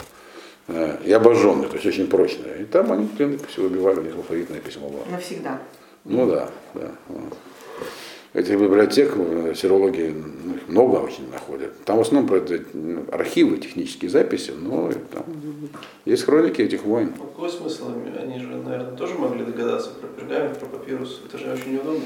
Э, 0.69 0.99
И 1.05 1.13
обожженный, 1.13 1.67
то 1.69 1.75
есть 1.75 1.87
очень 1.87 2.07
прочное. 2.07 2.59
И 2.59 2.65
там 2.65 2.93
они 2.93 3.09
все 3.49 3.63
убивали, 3.63 4.01
у 4.01 4.03
них 4.03 4.17
алфавитное 4.17 4.61
письмо 4.61 4.89
было. 4.89 5.05
Навсегда. 5.11 5.59
Ну 6.05 6.27
да, 6.27 6.51
да. 6.75 6.91
Вот. 7.09 7.37
Этих 8.33 8.61
библиотек 8.61 9.13
э, 9.17 9.55
серологи 9.57 10.15
ну, 10.45 10.55
их 10.55 10.69
много 10.69 10.97
очень 10.99 11.29
находят. 11.31 11.73
Там 11.85 11.99
в 11.99 12.03
основном 12.03 12.29
правда, 12.29 12.61
ну, 12.75 13.05
архивы, 13.11 13.59
технические 13.59 14.09
записи, 14.09 14.53
но 14.57 14.93
там 15.13 15.25
есть 16.05 16.25
хроники 16.25 16.63
этих 16.63 16.85
войн. 16.85 17.13
Ну, 17.19 17.25
Какой 17.25 17.51
смысл? 17.51 17.91
Они 18.21 18.39
же, 18.39 18.47
наверное, 18.47 18.97
тоже 18.97 19.15
могли 19.15 19.45
догадаться 19.45 19.91
про 19.91 20.07
пергамент, 20.07 20.59
про 20.59 20.67
папирус. 20.67 21.23
Это 21.27 21.39
же 21.39 21.53
очень 21.53 21.73
неудобно 21.73 22.05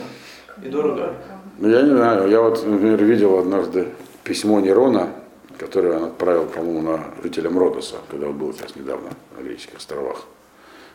и 0.64 0.68
дорого. 0.68 1.14
Ну, 1.58 1.68
я 1.68 1.82
не 1.82 1.90
знаю, 1.90 2.30
я 2.30 2.40
вот, 2.40 2.64
например, 2.66 3.04
видел 3.04 3.38
однажды 3.38 3.88
письмо 4.22 4.60
Нерона, 4.60 5.10
которое 5.58 5.96
он 5.96 6.04
отправил, 6.04 6.46
по-моему, 6.46 6.82
на 6.82 7.04
жителям 7.22 7.58
Родоса, 7.58 7.96
когда 8.10 8.28
он 8.28 8.38
был 8.38 8.52
сейчас 8.52 8.76
недавно 8.76 9.10
на 9.36 9.42
греческих 9.42 9.76
островах. 9.76 10.24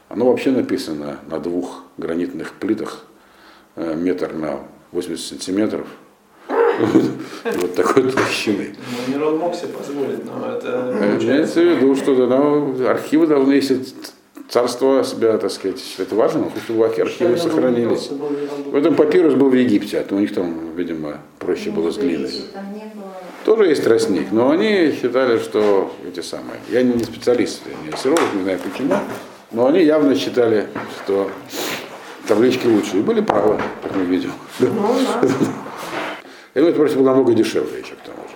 Оно 0.10 0.25
вообще 0.25 0.51
написано 0.51 1.20
на 1.30 1.39
двух 1.39 1.84
гранитных 1.98 2.54
плитах, 2.54 3.06
э, 3.75 3.94
метр 3.96 4.34
на 4.34 4.62
80 4.92 5.25
сантиметров, 5.25 5.88
вот 7.44 7.75
такой 7.75 8.12
толщины. 8.12 8.75
Ну, 9.08 9.13
Нерон 9.13 9.38
мог 9.38 9.54
себе 9.54 9.68
позволить, 9.70 10.25
но 10.25 10.51
это 10.51 10.96
Э, 11.00 11.18
Имеется 11.22 11.62
в 11.62 11.66
виду, 11.66 11.96
что 11.96 12.16
ну, 12.16 12.88
архивы 12.88 13.28
должны, 13.28 13.54
если 13.54 13.82
царство 14.48 15.04
себя, 15.04 15.38
так 15.38 15.51
сказать, 15.51 15.82
это 16.00 16.16
важно, 16.16 16.50
чтобы 16.63 16.86
архивы 16.86 17.38
сохранились. 17.38 18.10
В 18.66 18.75
этом 18.75 18.96
папирус 18.96 19.36
был 19.36 19.50
в 19.50 19.54
Египте, 19.54 20.00
а 20.00 20.04
то 20.04 20.16
у 20.16 20.20
них 20.20 20.34
там, 20.34 20.75
видимо, 20.75 21.20
проще 21.38 21.70
было 21.70 21.92
с 21.92 21.98
глиной. 21.98 22.32
Там 22.54 22.74
не 22.74 22.92
было. 22.96 23.13
Тоже 23.46 23.67
есть 23.67 23.84
тростник, 23.84 24.31
но 24.31 24.51
они 24.51 24.91
считали, 24.91 25.39
что 25.39 25.93
эти 26.08 26.19
самые. 26.22 26.60
Я 26.69 26.84
не 26.84 27.03
специалист, 27.03 27.62
я 27.65 27.88
не 27.88 27.93
астролог, 27.93 28.22
не 28.36 28.43
знаю 28.43 28.60
почему, 28.60 28.96
но 29.51 29.67
они 29.67 29.84
явно 29.84 30.15
считали, 30.15 30.67
что 31.03 31.31
таблички 32.27 32.67
лучше. 32.67 32.98
И 32.98 33.01
были 33.01 33.22
правы, 33.22 33.60
как 33.81 33.96
мы 33.96 34.03
видим. 34.05 34.31
Ну. 34.60 34.67
И 34.67 34.69
ну, 36.60 36.65
это 36.67 36.77
просто 36.77 36.98
было 36.98 37.08
намного 37.08 37.34
дешевле 37.34 37.79
еще 37.79 37.96
к 37.96 38.01
тому 38.05 38.17
же. 38.27 38.36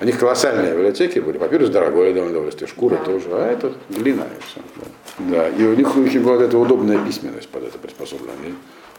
У 0.00 0.04
них 0.04 0.18
колоссальные 0.18 0.72
библиотеки 0.72 1.20
были, 1.20 1.38
папирус 1.38 1.70
дорогой 1.70 2.12
довольно 2.12 2.32
удовольствие, 2.36 2.68
шкура 2.68 2.96
Да. 2.96 3.04
тоже, 3.04 3.26
а 3.30 3.52
это 3.52 3.72
глина 3.88 4.22
и 4.24 4.42
все. 4.44 4.60
Да. 5.18 5.48
и 5.48 5.62
у 5.64 5.74
них 5.74 5.96
очень 5.96 6.22
была 6.22 6.42
эта 6.42 6.58
удобная 6.58 6.98
письменность 6.98 7.48
под 7.48 7.64
это 7.64 7.78
приспособлена. 7.78 8.32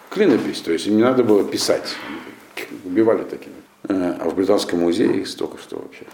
Клинопись, 0.09 0.61
то 0.61 0.71
есть 0.71 0.87
им 0.87 0.95
не 0.95 1.03
надо 1.03 1.23
было 1.23 1.43
писать, 1.43 1.95
убивали 2.85 3.23
такими. 3.23 3.55
Э, 3.89 4.15
А 4.19 4.29
в 4.29 4.35
Британском 4.35 4.79
музее 4.79 5.21
их 5.21 5.27
столько 5.27 5.57
что 5.57 5.77
вообще. 5.77 6.05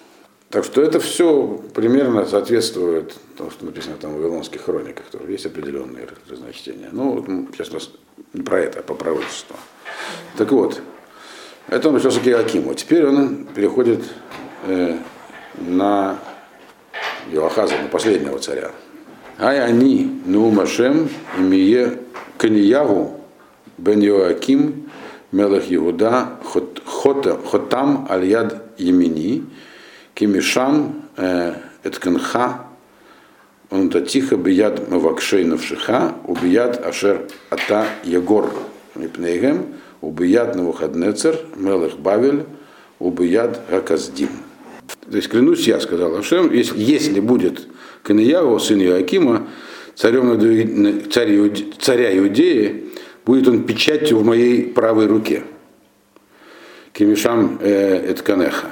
Так 0.50 0.66
что 0.66 0.82
это 0.82 1.00
все 1.00 1.62
примерно 1.76 2.26
соответствует 2.26 3.14
тому, 3.38 3.52
что 3.52 3.66
написано 3.66 3.98
там 3.98 4.14
в 4.14 4.18
Вавилонских 4.18 4.62
хрониках, 4.62 5.06
тоже 5.12 5.32
есть 5.32 5.46
определенные 5.46 6.08
разночтения. 6.28 6.90
Ну, 6.92 7.12
вот, 7.12 7.26
сейчас 7.54 7.70
у 7.70 7.74
нас 7.76 7.92
не 8.34 8.42
про 8.42 8.60
это, 8.60 8.80
а 8.80 8.84
по 8.84 8.96
пророчеству. 8.96 9.56
Так 10.38 10.52
вот, 10.52 10.82
это 11.68 11.88
он 11.88 11.96
начался 11.96 12.20
к 12.20 12.28
Иоакиму. 12.28 12.74
Теперь 12.74 13.06
он 13.06 13.46
переходит 13.46 14.04
э, 14.66 14.98
на 15.60 16.18
Иоахаза, 17.32 17.78
на 17.78 17.88
последнего 17.88 18.40
царя. 18.40 18.72
Ай 19.38 19.62
они 19.62 20.20
Нуумашем 20.26 21.10
имие 21.38 22.00
Каниягу 22.38 23.22
бен 23.78 24.02
Иоаким 24.02 24.90
Мелах 25.32 25.64
Иуда 25.70 26.38
Хот- 26.44 26.82
Хота- 26.86 27.40
Хотам 27.46 28.08
Аль-Яд 28.10 28.64
Емини 28.78 29.44
Кимишам 30.16 31.04
э, 31.18 31.54
Этканха 31.84 32.66
он 33.72 33.90
тихо 33.90 34.36
бияд 34.36 34.90
мавакшей 34.90 35.44
навшиха, 35.44 36.16
убияд 36.26 36.84
ашер 36.84 37.28
ата 37.52 37.86
егор 38.04 38.50
мипнейгем, 38.96 39.76
убияд 40.02 40.56
навуходнецер, 40.56 41.38
мелех 41.56 42.00
бавель, 42.00 42.46
убияд 42.98 43.62
гаказдим. 43.70 44.30
То 45.10 45.16
есть 45.16 45.30
клянусь 45.30 45.68
я, 45.68 45.80
сказал 45.80 46.16
Ашем, 46.16 46.52
если, 46.52 46.80
если 46.82 47.20
будет 47.20 47.68
Каниягу, 48.02 48.60
сын 48.60 48.82
Иоакима, 48.82 49.48
царем 49.96 50.40
царь 51.12 51.52
царя 51.80 52.18
Иудеи, 52.18 52.86
будет 53.30 53.48
он 53.48 53.64
печатью 53.64 54.18
в 54.18 54.26
моей 54.26 54.64
правой 54.64 55.06
руке. 55.06 55.44
Кимишам 56.94 57.60
э, 57.62 58.12
Этканеха. 58.12 58.70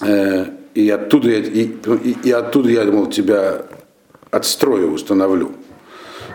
Э, 0.00 0.46
и 0.74 0.88
оттуда 0.88 1.28
я, 1.28 1.38
и, 1.40 1.70
и- 2.24 2.30
оттуда 2.30 2.70
я 2.70 2.84
думал, 2.84 3.08
тебя 3.08 3.66
отстрою, 4.30 4.90
установлю. 4.92 5.50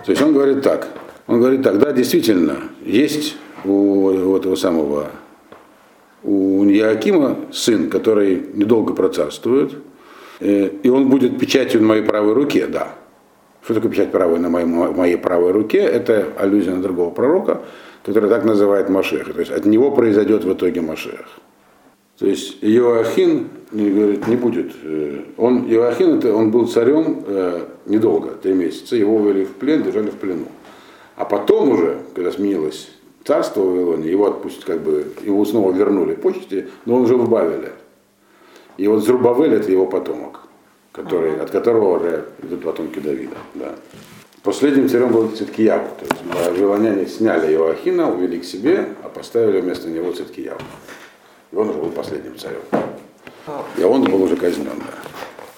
То 0.05 0.11
есть 0.11 0.21
он 0.21 0.33
говорит 0.33 0.61
так, 0.61 0.89
он 1.25 1.39
говорит 1.39 1.63
так, 1.63 1.79
да, 1.79 1.91
действительно, 1.91 2.57
есть 2.85 3.35
у, 3.65 3.71
у 4.05 4.37
этого 4.37 4.55
самого, 4.55 5.09
у 6.23 6.63
Иоакима 6.65 7.35
сын, 7.51 7.89
который 7.89 8.43
недолго 8.53 8.93
процарствует, 8.93 9.73
э, 10.39 10.69
и 10.83 10.89
он 10.89 11.09
будет 11.09 11.39
печатью 11.39 11.81
на 11.81 11.87
моей 11.87 12.03
правой 12.03 12.33
руке, 12.33 12.67
да. 12.67 12.93
Что 13.63 13.75
такое 13.75 13.91
печать 13.91 14.11
правой 14.11 14.39
на 14.39 14.49
моей, 14.49 14.65
моей 14.65 15.17
правой 15.17 15.51
руке? 15.51 15.79
Это 15.79 16.27
аллюзия 16.37 16.75
на 16.75 16.81
другого 16.81 17.11
пророка, 17.11 17.61
который 18.03 18.29
так 18.29 18.43
называет 18.43 18.89
Машеха. 18.89 19.33
То 19.33 19.39
есть 19.39 19.51
от 19.51 19.65
него 19.65 19.91
произойдет 19.91 20.43
в 20.43 20.53
итоге 20.53 20.81
Машех. 20.81 21.39
То 22.17 22.27
есть 22.27 22.57
Иоахин 22.61 23.49
не, 23.71 23.89
говорит, 23.89 24.27
не 24.27 24.35
будет. 24.35 24.73
э, 24.83 25.21
Он, 25.37 25.65
Иоахин, 25.67 26.19
это, 26.19 26.35
он 26.35 26.51
был 26.51 26.67
царем 26.67 27.23
э, 27.25 27.65
недолго, 27.87 28.31
три 28.31 28.53
месяца. 28.53 28.95
Его 28.95 29.19
ввели 29.19 29.45
в 29.45 29.53
плен, 29.53 29.83
держали 29.83 30.09
в 30.09 30.15
плену. 30.15 30.45
А 31.15 31.25
потом 31.25 31.69
уже, 31.69 31.97
когда 32.13 32.31
сменилось 32.31 32.89
царство 33.23 33.61
в 33.61 33.71
Вавилоне, 33.71 34.09
его 34.09 34.27
отпустят, 34.27 34.65
как 34.65 34.81
бы, 34.81 35.05
его 35.23 35.43
снова 35.45 35.71
вернули 35.71 36.15
почте, 36.15 36.67
но 36.85 36.95
он 36.95 37.07
жил 37.07 37.19
в 37.19 37.29
Бавеле. 37.29 37.73
И 38.77 38.87
вот 38.87 39.03
Зрубавель 39.03 39.53
это 39.53 39.71
его 39.71 39.85
потомок, 39.85 40.41
который, 40.91 41.39
от 41.39 41.51
которого 41.51 41.97
уже 41.97 42.25
идут 42.43 42.63
потомки 42.63 42.99
Давида. 42.99 43.37
Да. 43.55 43.75
Последним 44.43 44.89
царем 44.89 45.11
был 45.11 45.29
Циткияву. 45.29 45.87
То 45.99 46.05
есть 46.05 46.49
вавилоняне 46.51 47.05
сняли 47.05 47.53
Иоахина, 47.53 48.11
увели 48.11 48.39
к 48.39 48.43
себе, 48.45 48.87
а 49.03 49.09
поставили 49.09 49.61
вместо 49.61 49.87
него 49.87 50.11
Циткияву. 50.11 50.59
И 51.51 51.55
он 51.55 51.69
уже 51.69 51.79
был 51.79 51.89
последним 51.91 52.37
царем. 52.37 52.61
И 53.77 53.83
он 53.83 54.03
был 54.03 54.23
уже 54.23 54.35
казнен, 54.35 54.65
да. 54.77 55.09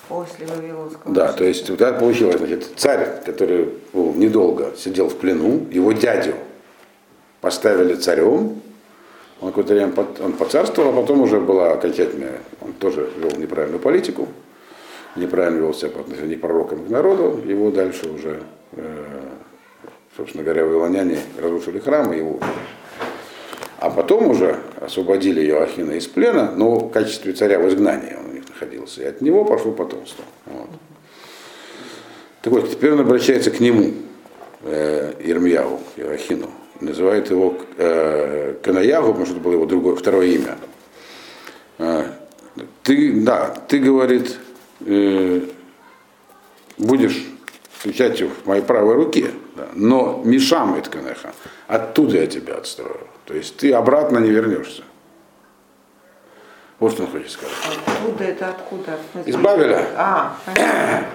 После 0.09 0.45
Вавилонского. 0.45 1.13
Да, 1.13 1.31
то 1.31 1.43
есть 1.45 1.69
вот 1.69 1.79
так 1.79 1.97
получилось, 1.99 2.37
значит, 2.37 2.67
царь, 2.75 3.23
который 3.25 3.69
был 3.93 4.13
недолго 4.13 4.73
сидел 4.77 5.07
в 5.07 5.15
плену, 5.17 5.65
его 5.71 5.91
дядю 5.93 6.33
поставили 7.41 7.95
царем, 7.95 8.61
он 9.41 9.49
какое-то 9.49 9.73
время 9.73 9.91
под- 9.91 10.19
он 10.21 10.33
поцарствовал, 10.33 10.89
а 10.89 11.01
потом 11.01 11.21
уже 11.21 11.39
была 11.39 11.71
окончательная, 11.71 12.39
он 12.61 12.73
тоже 12.73 13.09
вел 13.17 13.31
неправильную 13.37 13.79
политику, 13.81 14.27
неправильно 15.15 15.59
вел 15.59 15.73
себя 15.73 15.89
по 15.89 16.01
отношению 16.01 16.37
к 16.37 16.41
пророкам 16.41 16.85
к 16.85 16.89
народу, 16.89 17.41
его 17.45 17.71
дальше 17.71 18.09
уже, 18.09 18.41
э, 18.73 19.05
собственно 20.15 20.43
говоря, 20.43 20.65
вавилоняне 20.65 21.19
разрушили 21.41 21.79
храм 21.79 22.11
и 22.13 22.17
его 22.17 22.39
а 23.83 23.89
потом 23.89 24.29
уже 24.29 24.61
освободили 24.79 25.45
Иоахина 25.45 25.91
из 25.91 26.07
плена, 26.07 26.53
но 26.55 26.75
в 26.75 26.89
качестве 26.89 27.33
царя 27.33 27.59
в 27.59 27.67
изгнании 27.67 28.15
он 28.17 28.29
у 28.29 28.33
них 28.33 28.47
находился. 28.47 29.01
И 29.01 29.05
от 29.05 29.19
него 29.19 29.43
пошло 29.43 29.73
потомство. 29.73 30.23
Вот. 30.45 30.69
Так 32.41 32.53
вот, 32.53 32.71
теперь 32.71 32.93
он 32.93 33.01
обращается 33.01 33.51
к 33.51 33.59
нему, 33.59 33.91
э, 34.61 35.15
Ирмьяву, 35.19 35.81
Иоахину. 35.97 36.49
Называет 36.79 37.29
его 37.29 37.57
э, 37.77 38.55
Канаягу, 38.63 39.07
потому 39.07 39.25
что 39.25 39.35
это 39.35 39.43
было 39.43 39.51
его 39.51 39.65
другое, 39.65 39.97
второе 39.97 40.27
имя. 40.27 40.57
Э, 41.79 42.05
ты, 42.83 43.21
да, 43.21 43.53
ты, 43.67 43.79
говорит, 43.79 44.37
э, 44.85 45.41
будешь 46.77 47.25
печатью 47.83 48.29
в 48.29 48.47
моей 48.47 48.61
правой 48.61 48.95
руке, 48.95 49.31
да, 49.55 49.67
но 49.73 50.21
Мишам 50.23 50.79
Итканеха, 50.79 51.33
оттуда 51.67 52.17
я 52.17 52.27
тебя 52.27 52.55
отстрою. 52.55 53.07
То 53.25 53.33
есть 53.33 53.57
ты 53.57 53.73
обратно 53.73 54.19
не 54.19 54.29
вернешься. 54.29 54.83
Вот 56.79 56.93
что 56.93 57.03
он 57.03 57.11
хочет 57.11 57.31
сказать. 57.31 57.53
Откуда 57.85 58.23
это 58.23 58.49
откуда? 58.49 58.97
Из 59.25 59.35
Бавеля. 59.37 59.87
А, 59.95 60.37
понятно. 60.45 61.07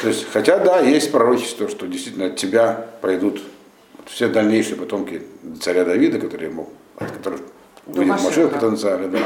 То 0.00 0.08
есть, 0.08 0.26
хотя 0.32 0.58
да, 0.58 0.80
есть 0.80 1.12
пророчество, 1.12 1.68
что 1.68 1.86
действительно 1.86 2.26
от 2.26 2.36
тебя 2.36 2.86
пойдут 3.02 3.42
все 4.06 4.28
дальнейшие 4.28 4.76
потомки 4.76 5.22
царя 5.60 5.84
Давида, 5.84 6.18
которые 6.18 6.50
мог, 6.50 6.70
от 6.96 7.10
которых 7.10 7.40
До 7.86 7.98
выйдет. 7.98 8.22
Машех 8.22 8.50
в 8.50 8.54
потенциале, 8.54 9.08
да, 9.08 9.18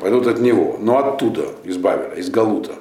пойдут 0.00 0.26
от 0.26 0.40
него, 0.40 0.78
но 0.80 0.98
оттуда, 0.98 1.46
из 1.64 1.76
Бавеля, 1.76 2.14
из 2.14 2.28
Галута. 2.28 2.74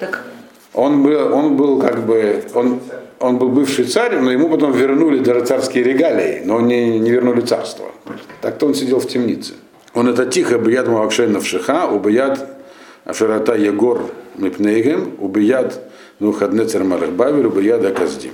Так 0.00 0.24
Он 0.72 1.02
был, 1.02 1.34
он 1.34 1.56
был 1.56 1.78
как 1.78 2.06
бы, 2.06 2.42
он, 2.54 2.80
он 3.18 3.36
был 3.36 3.50
бывший 3.50 3.84
царь, 3.84 4.18
но 4.18 4.32
ему 4.32 4.48
потом 4.48 4.72
вернули 4.72 5.18
даже 5.18 5.44
царские 5.44 5.84
регалии, 5.84 6.42
но 6.44 6.60
не, 6.60 6.98
не 6.98 7.10
вернули 7.10 7.42
царство. 7.42 7.86
Так-то 8.40 8.66
он 8.66 8.74
сидел 8.74 8.98
в 8.98 9.06
темнице. 9.06 9.52
Он 9.92 10.08
это 10.08 10.24
тихо, 10.24 10.54
убият 10.54 10.88
Мавакшейна 10.88 11.40
в 11.40 11.46
Шиха, 11.46 11.86
убият 11.86 12.46
Ашарата 13.04 13.54
Егор 13.54 14.10
Мипнейгем, 14.36 15.16
убият 15.18 15.80
Нухаднецер 16.18 16.84
Малахбавер, 16.84 17.46
убият 17.46 17.84
Аказдим. 17.84 18.32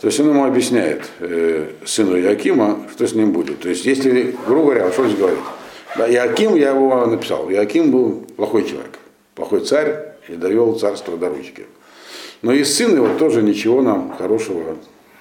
То 0.00 0.08
есть 0.08 0.20
он 0.20 0.28
ему 0.28 0.44
объясняет, 0.44 1.04
э, 1.20 1.68
сыну 1.86 2.16
Якима, 2.16 2.80
что 2.92 3.06
с 3.06 3.14
ним 3.14 3.32
будет. 3.32 3.60
То 3.60 3.70
есть, 3.70 3.86
если, 3.86 4.36
грубо 4.46 4.72
говоря, 4.72 4.92
что 4.92 5.06
здесь 5.06 5.18
говорит? 5.18 5.38
Да, 5.96 6.10
Иаким, 6.10 6.54
я 6.54 6.70
его 6.70 7.06
написал, 7.06 7.50
Иаким 7.50 7.90
был 7.90 8.26
плохой 8.36 8.64
человек, 8.64 8.98
плохой 9.34 9.60
царь 9.60 10.15
и 10.28 10.34
довел 10.34 10.78
царство 10.78 11.16
до 11.16 11.28
ручки. 11.28 11.66
Но 12.42 12.52
и 12.52 12.64
сын 12.64 12.94
его 12.94 13.08
тоже 13.18 13.42
ничего 13.42 13.82
нам 13.82 14.14
хорошего 14.16 14.76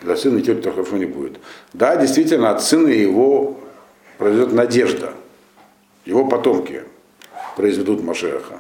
для 0.06 0.16
сына 0.16 0.38
ничего 0.38 0.62
хорошего 0.62 0.98
не 0.98 1.06
будет. 1.06 1.38
Да, 1.74 1.96
действительно, 1.96 2.52
от 2.52 2.62
сына 2.62 2.88
его 2.88 3.58
произойдет 4.18 4.54
надежда. 4.54 5.14
Его 6.06 6.26
потомки 6.28 6.84
произведут 7.56 8.04
Машеха. 8.04 8.60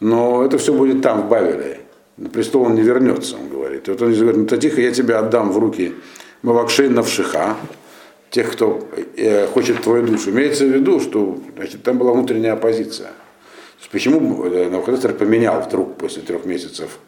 Но 0.00 0.44
это 0.44 0.58
все 0.58 0.74
будет 0.74 1.02
там, 1.02 1.22
в 1.22 1.28
Бавеле. 1.28 1.80
На 2.16 2.28
престол 2.28 2.64
он 2.64 2.74
не 2.74 2.82
вернется, 2.82 3.36
он 3.36 3.48
говорит. 3.48 3.88
И 3.88 3.90
вот 3.90 4.02
он 4.02 4.12
говорит, 4.12 4.36
ну 4.36 4.46
то 4.46 4.58
тихо, 4.58 4.80
я 4.80 4.92
тебя 4.92 5.20
отдам 5.20 5.50
в 5.50 5.58
руки 5.58 5.94
Мавакшей 6.42 6.88
Навшиха, 6.88 7.56
тех, 8.30 8.52
кто 8.52 8.86
э, 9.16 9.46
хочет 9.46 9.80
твою 9.82 10.06
душу. 10.06 10.30
Имеется 10.30 10.64
в 10.64 10.68
виду, 10.68 11.00
что 11.00 11.38
значит, 11.56 11.82
там 11.82 11.98
была 11.98 12.12
внутренняя 12.12 12.52
оппозиция. 12.52 13.12
Почему 13.90 14.44
э, 14.44 14.68
Навуходоносор 14.68 15.14
поменял 15.14 15.60
вдруг 15.60 15.96
после 15.96 16.22
трех 16.22 16.44
месяцев 16.44 16.98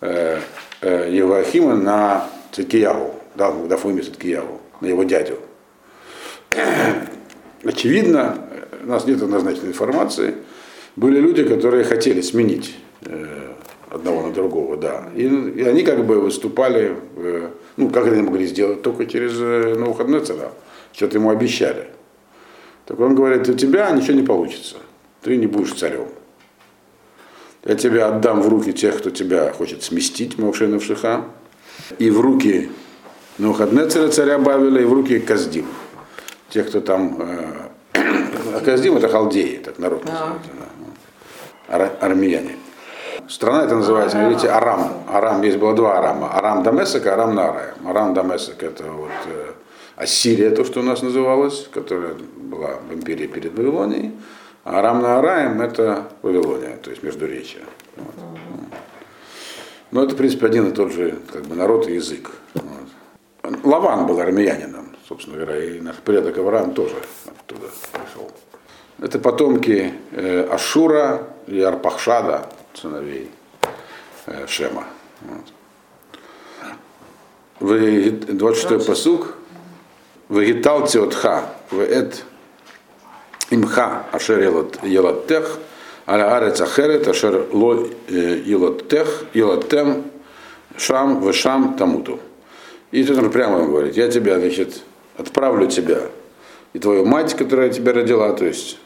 э, 0.00 0.40
э, 0.80 1.10
Евахима 1.12 1.74
на 1.74 2.28
Циткиягу, 2.52 3.14
дал, 3.34 3.66
дав 3.66 3.84
имя 3.86 4.02
Циткиягу, 4.02 4.60
на 4.80 4.86
его 4.86 5.04
дядю. 5.04 5.38
Очевидно, 7.64 8.38
у 8.82 8.86
нас 8.88 9.06
нет 9.06 9.22
однозначной 9.22 9.68
информации, 9.68 10.34
были 10.96 11.18
люди, 11.18 11.44
которые 11.44 11.84
хотели 11.84 12.20
сменить 12.20 12.76
э, 13.02 13.52
одного 13.90 14.26
на 14.26 14.32
другого, 14.32 14.76
да. 14.76 15.08
И, 15.14 15.22
и 15.22 15.62
они 15.62 15.82
как 15.82 16.04
бы 16.04 16.20
выступали, 16.20 16.96
э, 17.16 17.48
ну, 17.76 17.90
как 17.90 18.06
они 18.06 18.22
могли 18.22 18.46
сделать, 18.46 18.82
только 18.82 19.06
через 19.06 19.32
э, 19.38 19.74
Навуходоносора, 19.78 20.52
что-то 20.92 21.18
ему 21.18 21.30
обещали. 21.30 21.88
Так 22.86 23.00
он 23.00 23.14
говорит, 23.14 23.48
у 23.48 23.54
тебя 23.54 23.90
ничего 23.90 24.14
не 24.14 24.22
получится, 24.22 24.76
ты 25.24 25.36
не 25.36 25.46
будешь 25.46 25.72
царем. 25.72 26.06
Я 27.64 27.74
тебя 27.76 28.08
отдам 28.08 28.42
в 28.42 28.48
руки 28.48 28.72
тех, 28.72 28.98
кто 28.98 29.10
тебя 29.10 29.50
хочет 29.52 29.82
сместить, 29.82 30.38
Мавшена 30.38 30.78
Шиха, 30.80 31.24
и 31.98 32.10
в 32.10 32.20
руки 32.20 32.70
Навуходоносора, 33.38 34.08
царя 34.08 34.38
Бавеля, 34.38 34.82
и 34.82 34.84
в 34.84 34.92
руки 34.92 35.18
Каздим. 35.18 35.66
Тех, 36.50 36.68
кто 36.68 36.80
там... 36.80 37.16
Э, 37.20 38.02
а 38.54 38.60
Каздим 38.64 38.96
это 38.98 39.08
халдеи, 39.08 39.56
так 39.64 39.78
народ 39.78 40.04
называется. 40.04 40.50
да. 40.58 41.74
Ара- 41.74 41.96
армияне. 42.00 42.56
Страна 43.26 43.64
это 43.64 43.76
называется, 43.76 44.22
видите, 44.28 44.48
Арам. 44.48 44.92
Арам, 45.08 45.42
есть 45.42 45.56
было 45.56 45.74
два 45.74 45.98
Арама. 45.98 46.36
Арам 46.36 46.62
Дамесек 46.62 47.06
и 47.06 47.08
Арам 47.08 47.34
Нараем. 47.34 47.74
Арам 47.88 48.12
Дамесек 48.12 48.62
это 48.62 48.84
вот 48.84 49.10
э, 49.26 49.52
Ассирия, 49.96 50.50
то, 50.50 50.64
что 50.64 50.80
у 50.80 50.82
нас 50.82 51.00
называлось, 51.00 51.66
которая 51.72 52.14
была 52.36 52.76
в 52.88 52.92
империи 52.92 53.26
перед 53.26 53.56
Вавилонией. 53.56 54.12
А 54.64 54.78
Арам 54.78 55.02
Наараем 55.02 55.60
это 55.60 56.08
Вавилония, 56.22 56.78
то 56.78 56.90
есть 56.90 57.02
Междуречие. 57.02 57.64
Вот. 57.96 58.14
Но 59.90 60.02
это, 60.02 60.14
в 60.14 60.16
принципе, 60.16 60.46
один 60.46 60.70
и 60.70 60.72
тот 60.72 60.90
же 60.90 61.18
как 61.30 61.42
бы, 61.42 61.54
народ 61.54 61.86
и 61.86 61.94
язык. 61.94 62.30
Вот. 62.54 63.60
Лаван 63.62 64.06
был 64.06 64.18
армянином, 64.20 64.96
собственно 65.06 65.36
говоря, 65.36 65.62
и 65.62 65.80
наш 65.80 65.96
предок 65.96 66.38
Авраам 66.38 66.72
тоже 66.72 66.96
оттуда 67.26 67.66
пришел. 67.92 68.30
Это 69.00 69.18
потомки 69.18 69.92
э, 70.12 70.48
Ашура 70.50 71.28
и 71.46 71.60
Арпахшада, 71.60 72.46
сыновей 72.72 73.30
э, 74.26 74.46
Шема. 74.46 74.84
Вот. 75.20 75.52
В 77.60 78.32
26 78.32 78.86
посук. 78.86 79.36
Вегитал 80.30 80.86
Циотха, 80.86 81.50
Веэт 81.70 82.24
Имха, 83.50 84.06
Ашер 84.12 84.40
Елаттех, 84.40 85.58
Аля 86.06 86.36
Арец 86.36 86.60
Ахерет, 86.60 87.08
Ашер 87.08 87.46
Ло 87.52 87.86
Елаттех, 88.08 89.24
Елаттем, 89.34 90.04
Шам, 90.76 91.26
Вешам, 91.26 91.76
Тамуту. 91.76 92.20
И 92.90 93.04
тут 93.04 93.18
он 93.18 93.30
прямо 93.30 93.58
ему 93.58 93.68
говорит, 93.70 93.96
я 93.96 94.08
тебя, 94.08 94.38
значит, 94.38 94.82
отправлю 95.16 95.66
тебя 95.66 96.02
и 96.72 96.78
твою 96.78 97.04
мать, 97.04 97.34
которая 97.34 97.70
тебя 97.70 97.92
родила, 97.92 98.32
то 98.32 98.44
есть 98.44 98.78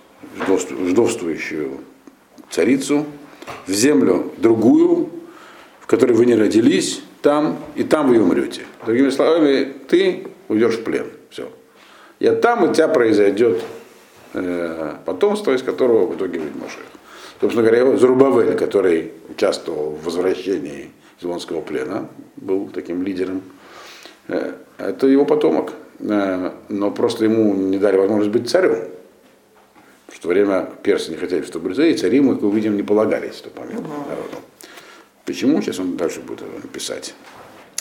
ждовствующую 0.47 1.79
царицу, 2.51 3.07
в 3.66 3.73
землю 3.73 4.33
другую, 4.37 5.11
в 5.81 5.87
которой 5.87 6.12
вы 6.12 6.27
не 6.27 6.35
родились, 6.35 7.03
там, 7.23 7.59
и 7.75 7.83
там 7.83 8.09
вы 8.09 8.21
умрете. 8.21 8.62
Другими 8.85 9.11
словами, 9.11 9.73
ты 9.88 10.27
уйдешь 10.49 10.77
в 10.77 10.85
плен. 10.85 11.07
Все. 11.31 11.51
И 12.21 12.29
там 12.31 12.64
у 12.64 12.73
тебя 12.73 12.88
произойдет 12.88 13.59
э, 13.59 13.61
потомство, 15.05 15.53
из 15.53 15.62
которого 15.62 16.07
в 16.07 16.17
итоге 16.17 16.38
выйдет 16.38 16.61
Машех. 16.61 16.85
Собственно 17.41 17.69
говоря, 17.69 17.97
Зарубавель, 17.97 18.57
который 18.57 19.12
участвовал 19.29 19.91
в 19.91 20.05
возвращении 20.05 20.91
из 21.21 21.45
плена, 21.45 22.09
был 22.37 22.69
таким 22.69 23.03
лидером, 23.03 23.43
э, 24.29 24.55
это 24.79 25.07
его 25.07 25.25
потомок. 25.25 25.73
Э, 26.01 26.53
но 26.69 26.91
просто 26.91 27.25
ему 27.25 27.55
не 27.55 27.79
дали 27.79 27.97
возможность 27.97 28.31
быть 28.31 28.51
царем. 28.51 28.88
В 30.09 30.19
то 30.21 30.29
время 30.29 30.69
персы 30.83 31.11
не 31.11 31.17
хотели, 31.17 31.43
чтобы 31.43 31.67
были 31.67 31.75
цари, 31.75 31.95
цари 31.95 32.17
ему, 32.17 32.33
как 32.33 32.43
мы 32.43 32.49
увидим, 32.49 32.77
не 32.77 32.83
полагались 32.83 33.37
в 33.37 33.43
тот 33.43 33.59
момент 33.59 33.83
народу. 33.83 34.38
Почему? 35.25 35.61
Сейчас 35.61 35.79
он 35.79 35.97
дальше 35.97 36.21
будет 36.21 36.41
писать. 36.73 37.14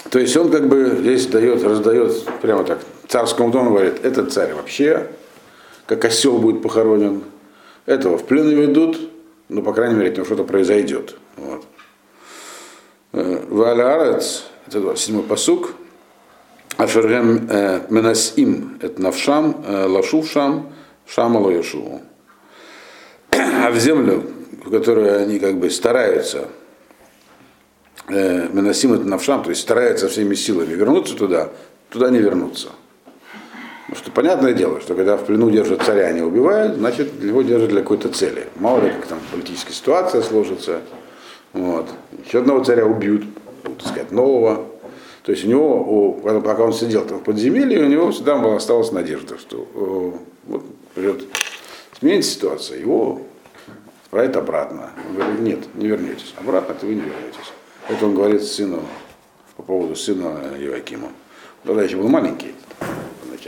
То 0.09 0.19
есть 0.19 0.35
он 0.37 0.51
как 0.51 0.67
бы 0.67 0.97
здесь 0.99 1.25
дает, 1.27 1.63
раздает 1.63 2.23
прямо 2.41 2.63
так 2.63 2.79
царскому 3.07 3.51
дому, 3.51 3.71
говорит, 3.71 4.03
этот 4.03 4.31
царь 4.33 4.53
вообще, 4.53 5.07
как 5.87 6.05
осел 6.05 6.37
будет 6.37 6.61
похоронен, 6.61 7.23
этого 7.85 8.17
в 8.17 8.25
плен 8.25 8.49
ведут, 8.49 8.99
но, 9.49 9.61
по 9.61 9.73
крайней 9.73 9.95
мере, 9.95 10.09
от 10.09 10.17
него 10.17 10.25
что-то 10.25 10.43
произойдет. 10.43 11.15
Вот. 11.37 11.65
Валярец, 13.13 14.43
это 14.67 14.79
27-й 14.79 15.23
посук, 15.23 15.73
Ашергем 16.75 17.47
Менасим, 17.89 18.77
это 18.81 19.01
Навшам, 19.01 19.65
Лашувшам, 19.65 20.73
Шамалу 21.07 21.49
Яшуву. 21.49 22.01
А 23.31 23.71
в 23.71 23.79
землю, 23.79 24.23
в 24.63 24.69
которую 24.69 25.21
они 25.21 25.39
как 25.39 25.55
бы 25.55 25.69
стараются 25.69 26.49
Менасим 28.09 28.93
это 28.93 29.03
навшам, 29.05 29.43
то 29.43 29.49
есть 29.49 29.61
старается 29.61 30.07
всеми 30.07 30.35
силами 30.35 30.73
вернуться 30.73 31.15
туда, 31.15 31.49
туда 31.89 32.09
не 32.09 32.19
вернуться. 32.19 32.69
Потому 33.87 34.03
что 34.03 34.11
понятное 34.11 34.53
дело, 34.53 34.81
что 34.81 34.95
когда 34.95 35.15
в 35.15 35.25
плену 35.25 35.49
держат 35.49 35.81
царя, 35.81 36.11
не 36.11 36.21
убивают, 36.21 36.75
значит 36.75 37.23
его 37.23 37.41
держат 37.41 37.69
для 37.69 37.81
какой-то 37.81 38.09
цели. 38.09 38.47
Мало 38.57 38.81
ли, 38.81 38.91
как 38.91 39.05
там 39.05 39.19
политическая 39.31 39.71
ситуация 39.71 40.21
сложится. 40.21 40.81
Вот. 41.53 41.87
Еще 42.25 42.39
одного 42.39 42.61
царя 42.65 42.85
убьют, 42.85 43.23
будут 43.63 43.85
искать 43.85 44.11
нового. 44.11 44.65
То 45.23 45.31
есть 45.31 45.45
у 45.45 45.47
него, 45.47 45.77
у, 45.79 46.41
пока 46.41 46.63
он 46.63 46.73
сидел 46.73 47.05
там 47.05 47.19
в 47.19 47.23
подземелье, 47.23 47.85
у 47.85 47.87
него 47.87 48.11
всегда 48.11 48.37
была, 48.37 48.57
осталась 48.57 48.91
надежда, 48.91 49.37
что 49.37 49.65
о, 49.73 50.13
вот 50.47 50.65
придет 50.93 51.23
сменится 51.97 52.31
ситуация, 52.31 52.79
его 52.79 53.21
отправят 54.03 54.35
обратно. 54.35 54.89
Он 55.09 55.15
говорит, 55.15 55.39
нет, 55.39 55.59
не 55.75 55.87
вернетесь. 55.87 56.33
Обратно 56.37 56.75
то 56.75 56.85
вы 56.85 56.95
не 56.95 57.01
вернетесь. 57.01 57.53
Это 57.87 58.05
он 58.05 58.15
говорит 58.15 58.43
сыну 58.43 58.81
по 59.55 59.63
поводу 59.63 59.95
сына 59.95 60.41
Евакима. 60.59 61.07
Тогда 61.63 61.83
еще 61.83 61.95
был 61.95 62.09
маленький 62.09 62.53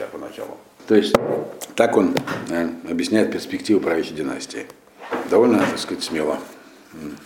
поначалу. 0.08 0.48
поначалу. 0.48 0.58
То 0.88 0.96
есть 0.96 1.14
так 1.76 1.96
он 1.98 2.16
э, 2.50 2.70
объясняет 2.90 3.32
перспективу 3.32 3.80
правящей 3.80 4.16
династии. 4.16 4.66
Довольно, 5.30 5.60
так 5.60 5.80
сказать, 5.80 6.04
смело. 6.04 6.40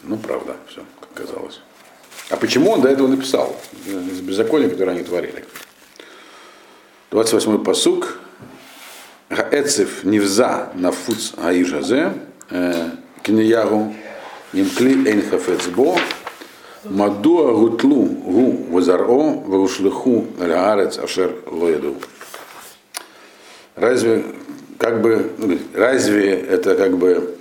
Ну, 0.03 0.17
правда, 0.17 0.55
все, 0.67 0.81
как 0.99 1.25
казалось. 1.25 1.61
А 2.29 2.35
почему 2.35 2.71
он 2.71 2.81
до 2.81 2.89
этого 2.89 3.07
написал? 3.07 3.55
Из 3.85 4.21
беззакония, 4.21 4.69
которое 4.69 4.91
они 4.91 5.03
творили. 5.03 5.45
28-й 7.11 7.63
посук. 7.63 8.19
Эцев 9.29 10.03
невза 10.03 10.69
на 10.75 10.91
фуц 10.91 11.33
аижазе, 11.37 12.13
кнеягу, 13.23 13.95
имкли 14.51 15.09
эйн 15.09 15.27
хафецбо, 15.27 15.97
мадуа 16.83 17.53
гутлу 17.53 18.05
гу 18.05 18.65
вазаро, 18.69 19.41
ваушлиху 19.45 20.27
лаарец 20.37 20.99
ашер 20.99 21.33
лоеду. 21.47 21.95
Разве 23.75 24.23
как 24.77 25.01
бы, 25.01 25.31
ну, 25.37 25.57
разве 25.73 26.31
это 26.31 26.75
как 26.75 26.97
бы 26.97 27.37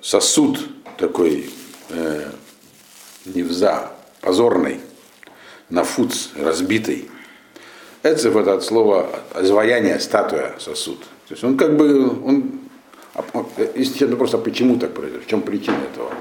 сосуд 0.00 0.58
такой 0.96 1.50
э, 1.90 2.30
невза, 3.26 3.90
позорный, 4.20 4.80
нафуц, 5.68 6.30
разбитый. 6.36 7.10
Эцев 8.02 8.36
это 8.36 8.54
от 8.54 8.64
слова 8.64 9.08
изваяние, 9.38 9.98
статуя, 10.00 10.54
сосуд. 10.58 11.00
То 11.28 11.34
есть 11.34 11.44
он 11.44 11.56
как 11.56 11.76
бы, 11.76 12.08
он, 12.24 12.60
если 13.74 14.06
просто 14.14 14.38
почему 14.38 14.78
так 14.78 14.94
произошло, 14.94 15.22
в 15.22 15.26
чем 15.26 15.42
причина 15.42 15.78
этого? 15.92 16.12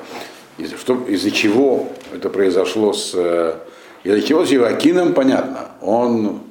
Из-за, 0.57 0.75
из-за 1.07 1.31
чего 1.31 1.89
это 2.13 2.29
произошло 2.29 2.93
с, 2.93 3.11
э, 3.13 3.55
из-за 4.03 4.21
чего 4.21 4.45
с 4.45 4.49
Евакином, 4.49 5.13
понятно. 5.13 5.71
Он 5.81 6.41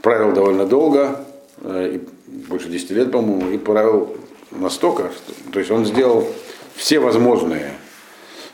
правил 0.00 0.32
довольно 0.32 0.66
долго, 0.66 1.24
э, 1.58 2.00
больше 2.26 2.68
10 2.68 2.90
лет, 2.90 3.12
по-моему, 3.12 3.50
и 3.50 3.58
правил 3.58 4.16
настолько, 4.50 5.10
что, 5.12 5.50
то 5.52 5.58
есть 5.58 5.70
он 5.70 5.86
сделал 5.86 6.26
все 6.74 6.98
возможные 6.98 7.72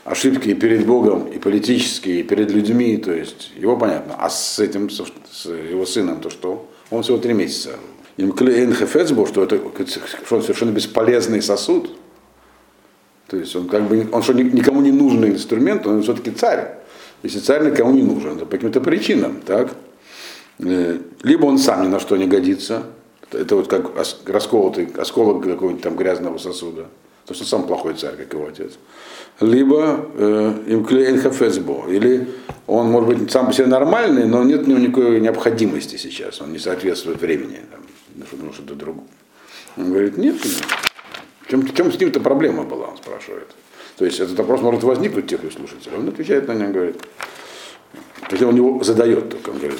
ошибки 0.03 0.49
и 0.49 0.53
перед 0.53 0.85
Богом, 0.85 1.27
и 1.27 1.37
политические, 1.37 2.21
и 2.21 2.23
перед 2.23 2.51
людьми, 2.51 2.97
то 2.97 3.11
есть 3.11 3.51
его 3.55 3.77
понятно. 3.77 4.15
А 4.17 4.29
с 4.29 4.59
этим, 4.59 4.89
с 4.89 5.45
его 5.45 5.85
сыном, 5.85 6.19
то 6.19 6.29
что? 6.29 6.67
Он 6.89 7.03
всего 7.03 7.17
три 7.17 7.33
месяца. 7.33 7.71
Им 8.17 8.35
Хефецбо, 8.35 9.27
что 9.27 9.43
это 9.43 9.61
что 10.25 10.35
он 10.35 10.41
совершенно 10.41 10.71
бесполезный 10.71 11.41
сосуд. 11.41 11.95
То 13.27 13.37
есть 13.37 13.55
он 13.55 13.67
как 13.69 13.83
бы, 13.83 14.07
он 14.11 14.23
что, 14.23 14.33
никому 14.33 14.81
не 14.81 14.91
нужный 14.91 15.29
инструмент, 15.29 15.85
он 15.85 16.01
все-таки 16.01 16.31
царь. 16.31 16.79
Если 17.21 17.39
царь 17.39 17.69
никому 17.69 17.91
не 17.91 18.01
нужен, 18.01 18.39
то 18.39 18.45
по 18.45 18.51
каким-то 18.51 18.81
причинам, 18.81 19.41
так? 19.45 19.75
Э, 20.59 20.99
либо 21.23 21.45
он 21.45 21.57
сам 21.57 21.83
ни 21.83 21.87
на 21.87 21.99
что 21.99 22.17
не 22.17 22.27
годится, 22.27 22.83
это 23.31 23.55
вот 23.55 23.67
как 23.67 23.91
расколотый 24.25 24.89
осколок 24.97 25.43
какого-нибудь 25.43 25.83
там 25.83 25.95
грязного 25.95 26.37
сосуда, 26.37 26.87
то 27.25 27.33
что 27.33 27.45
сам 27.45 27.67
плохой 27.67 27.93
царь, 27.93 28.15
как 28.15 28.33
его 28.33 28.47
отец 28.47 28.73
либо 29.39 30.05
э, 30.15 30.53
имклейн 30.67 31.19
хафесбо, 31.21 31.85
или 31.87 32.27
он 32.67 32.91
может 32.91 33.09
быть 33.09 33.31
сам 33.31 33.47
по 33.47 33.53
себе 33.53 33.67
нормальный, 33.67 34.25
но 34.25 34.43
нет 34.43 34.67
у 34.67 34.69
него 34.69 34.79
никакой 34.79 35.19
необходимости 35.21 35.95
сейчас, 35.95 36.41
он 36.41 36.51
не 36.51 36.59
соответствует 36.59 37.21
времени, 37.21 37.59
там, 37.71 37.81
ну, 38.15 38.53
что-то 38.53 38.75
другое. 38.75 39.07
Он 39.77 39.91
говорит, 39.91 40.17
нет, 40.17 40.35
в 40.35 41.49
чем, 41.49 41.65
чем 41.73 41.91
с 41.91 41.99
ним-то 41.99 42.19
проблема 42.19 42.63
была, 42.63 42.87
он 42.87 42.97
спрашивает. 42.97 43.47
То 43.97 44.05
есть 44.05 44.19
этот 44.19 44.37
вопрос 44.37 44.61
может 44.61 44.83
возникнуть 44.83 45.27
тех 45.27 45.39
слушателей. 45.51 45.97
Он 45.97 46.07
отвечает 46.07 46.47
на 46.47 46.53
него, 46.53 46.73
говорит, 46.73 47.01
то 48.29 48.47
он 48.47 48.55
его 48.55 48.83
задает 48.83 49.29
только, 49.29 49.49
он 49.51 49.57
говорит, 49.57 49.79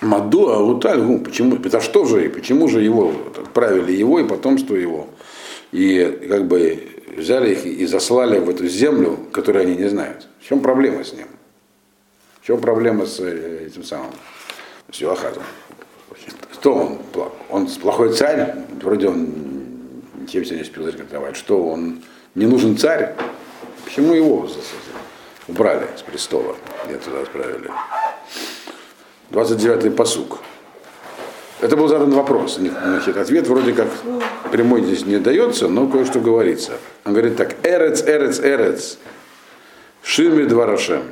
Маду 0.00 0.48
Аутальгу, 0.48 1.18
почему, 1.18 1.56
это 1.56 1.80
что 1.80 2.04
же, 2.04 2.26
и 2.26 2.28
почему 2.28 2.68
же 2.68 2.82
его, 2.82 3.12
отправили 3.36 3.92
его 3.92 4.20
и 4.20 4.24
потомство 4.24 4.76
его, 4.76 5.08
и 5.72 6.26
как 6.28 6.46
бы 6.46 6.88
взяли 7.16 7.52
их 7.52 7.66
и 7.66 7.84
заслали 7.86 8.38
в 8.38 8.48
эту 8.48 8.68
землю, 8.68 9.18
которую 9.32 9.62
они 9.62 9.76
не 9.76 9.88
знают. 9.88 10.28
В 10.40 10.48
чем 10.48 10.60
проблема 10.60 11.02
с 11.02 11.12
ним? 11.12 11.26
В 12.40 12.46
чем 12.46 12.60
проблема 12.60 13.06
с 13.06 13.18
э, 13.20 13.66
этим 13.66 13.82
самым, 13.82 14.12
с 14.90 14.96
Юахазом? 14.98 15.42
Что 16.52 16.74
он? 16.74 16.98
Он 17.50 17.66
плохой 17.66 18.12
царь? 18.14 18.54
Вроде 18.80 19.08
он 19.08 19.28
ничем 20.20 20.44
себя 20.44 20.56
не 20.56 20.62
успел 20.62 20.84
зарекомендовать. 20.84 21.36
Что 21.36 21.62
он 21.62 22.02
не 22.34 22.46
нужен 22.46 22.76
царь? 22.76 23.14
Почему 23.84 24.14
его 24.14 24.48
убрали 25.46 25.86
с 25.96 26.02
престола? 26.02 26.56
И 26.88 26.94
туда 26.94 27.20
отправили. 27.20 27.70
29-й 29.30 29.90
посук. 29.90 30.38
Это 31.60 31.76
был 31.76 31.88
задан 31.88 32.10
вопрос. 32.10 32.58
Значит, 32.58 33.16
ответ 33.16 33.46
вроде 33.48 33.72
как 33.72 33.88
прямой 34.52 34.82
здесь 34.84 35.04
не 35.04 35.18
дается, 35.18 35.68
но 35.68 35.88
кое-что 35.88 36.20
говорится. 36.20 36.72
Он 37.04 37.12
говорит 37.12 37.36
так, 37.36 37.56
эрец, 37.64 38.02
эрец, 38.02 38.38
эрец, 38.40 38.98
шими 40.02 40.44
дварашем. 40.44 41.02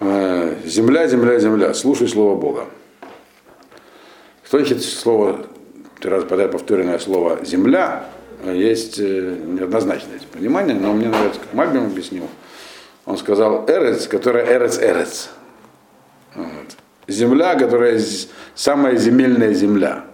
Э, 0.00 0.56
земля, 0.64 1.06
земля, 1.06 1.38
земля, 1.38 1.74
слушай 1.74 2.08
слово 2.08 2.34
Бога. 2.34 2.66
Кто 4.44 4.58
ищет 4.58 4.82
слово, 4.82 5.46
раза 6.02 6.26
подряд 6.26 6.50
повторенное 6.50 6.98
слово 6.98 7.44
земля, 7.44 8.06
есть 8.44 8.98
э, 8.98 9.36
неоднозначное 9.46 10.18
понимание, 10.32 10.74
но 10.74 10.92
мне 10.92 11.08
нравится, 11.08 11.40
как 11.40 11.54
Мальбим 11.54 11.84
объяснил. 11.84 12.28
Он 13.06 13.16
сказал 13.16 13.64
эрец, 13.68 14.08
которая 14.08 14.44
эрец, 14.44 14.78
эрец. 14.80 15.30
Вот 16.34 16.76
земля, 17.08 17.54
которая 17.54 18.00
самая 18.54 18.96
земельная 18.96 19.52
земля. 19.52 20.04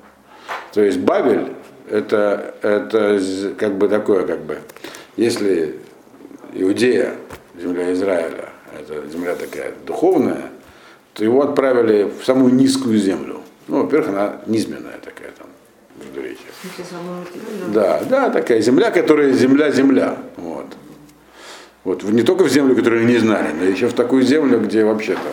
То 0.72 0.82
есть 0.82 0.98
Бавель 0.98 1.52
это, 1.88 2.54
это 2.62 3.20
как 3.58 3.76
бы 3.78 3.88
такое, 3.88 4.26
как 4.26 4.40
бы, 4.40 4.58
если 5.16 5.76
Иудея, 6.52 7.14
земля 7.60 7.92
Израиля, 7.92 8.50
это 8.78 9.08
земля 9.08 9.34
такая 9.34 9.72
духовная, 9.86 10.50
то 11.14 11.24
его 11.24 11.42
отправили 11.42 12.04
в 12.20 12.24
самую 12.24 12.54
низкую 12.54 12.98
землю. 12.98 13.40
Ну, 13.66 13.82
во-первых, 13.82 14.10
она 14.10 14.40
низменная 14.46 14.98
такая 15.04 15.32
там, 15.32 15.46
междуречие. 15.98 16.48
Да, 17.72 18.02
да, 18.08 18.30
такая 18.30 18.60
земля, 18.60 18.90
которая 18.90 19.32
земля-земля. 19.32 20.16
Вот. 20.36 20.66
Вот, 21.84 22.02
не 22.02 22.22
только 22.22 22.44
в 22.44 22.48
землю, 22.48 22.76
которую 22.76 23.06
не 23.06 23.16
знали, 23.18 23.48
но 23.58 23.64
еще 23.64 23.88
в 23.88 23.94
такую 23.94 24.22
землю, 24.22 24.60
где 24.60 24.84
вообще 24.84 25.14
там 25.14 25.32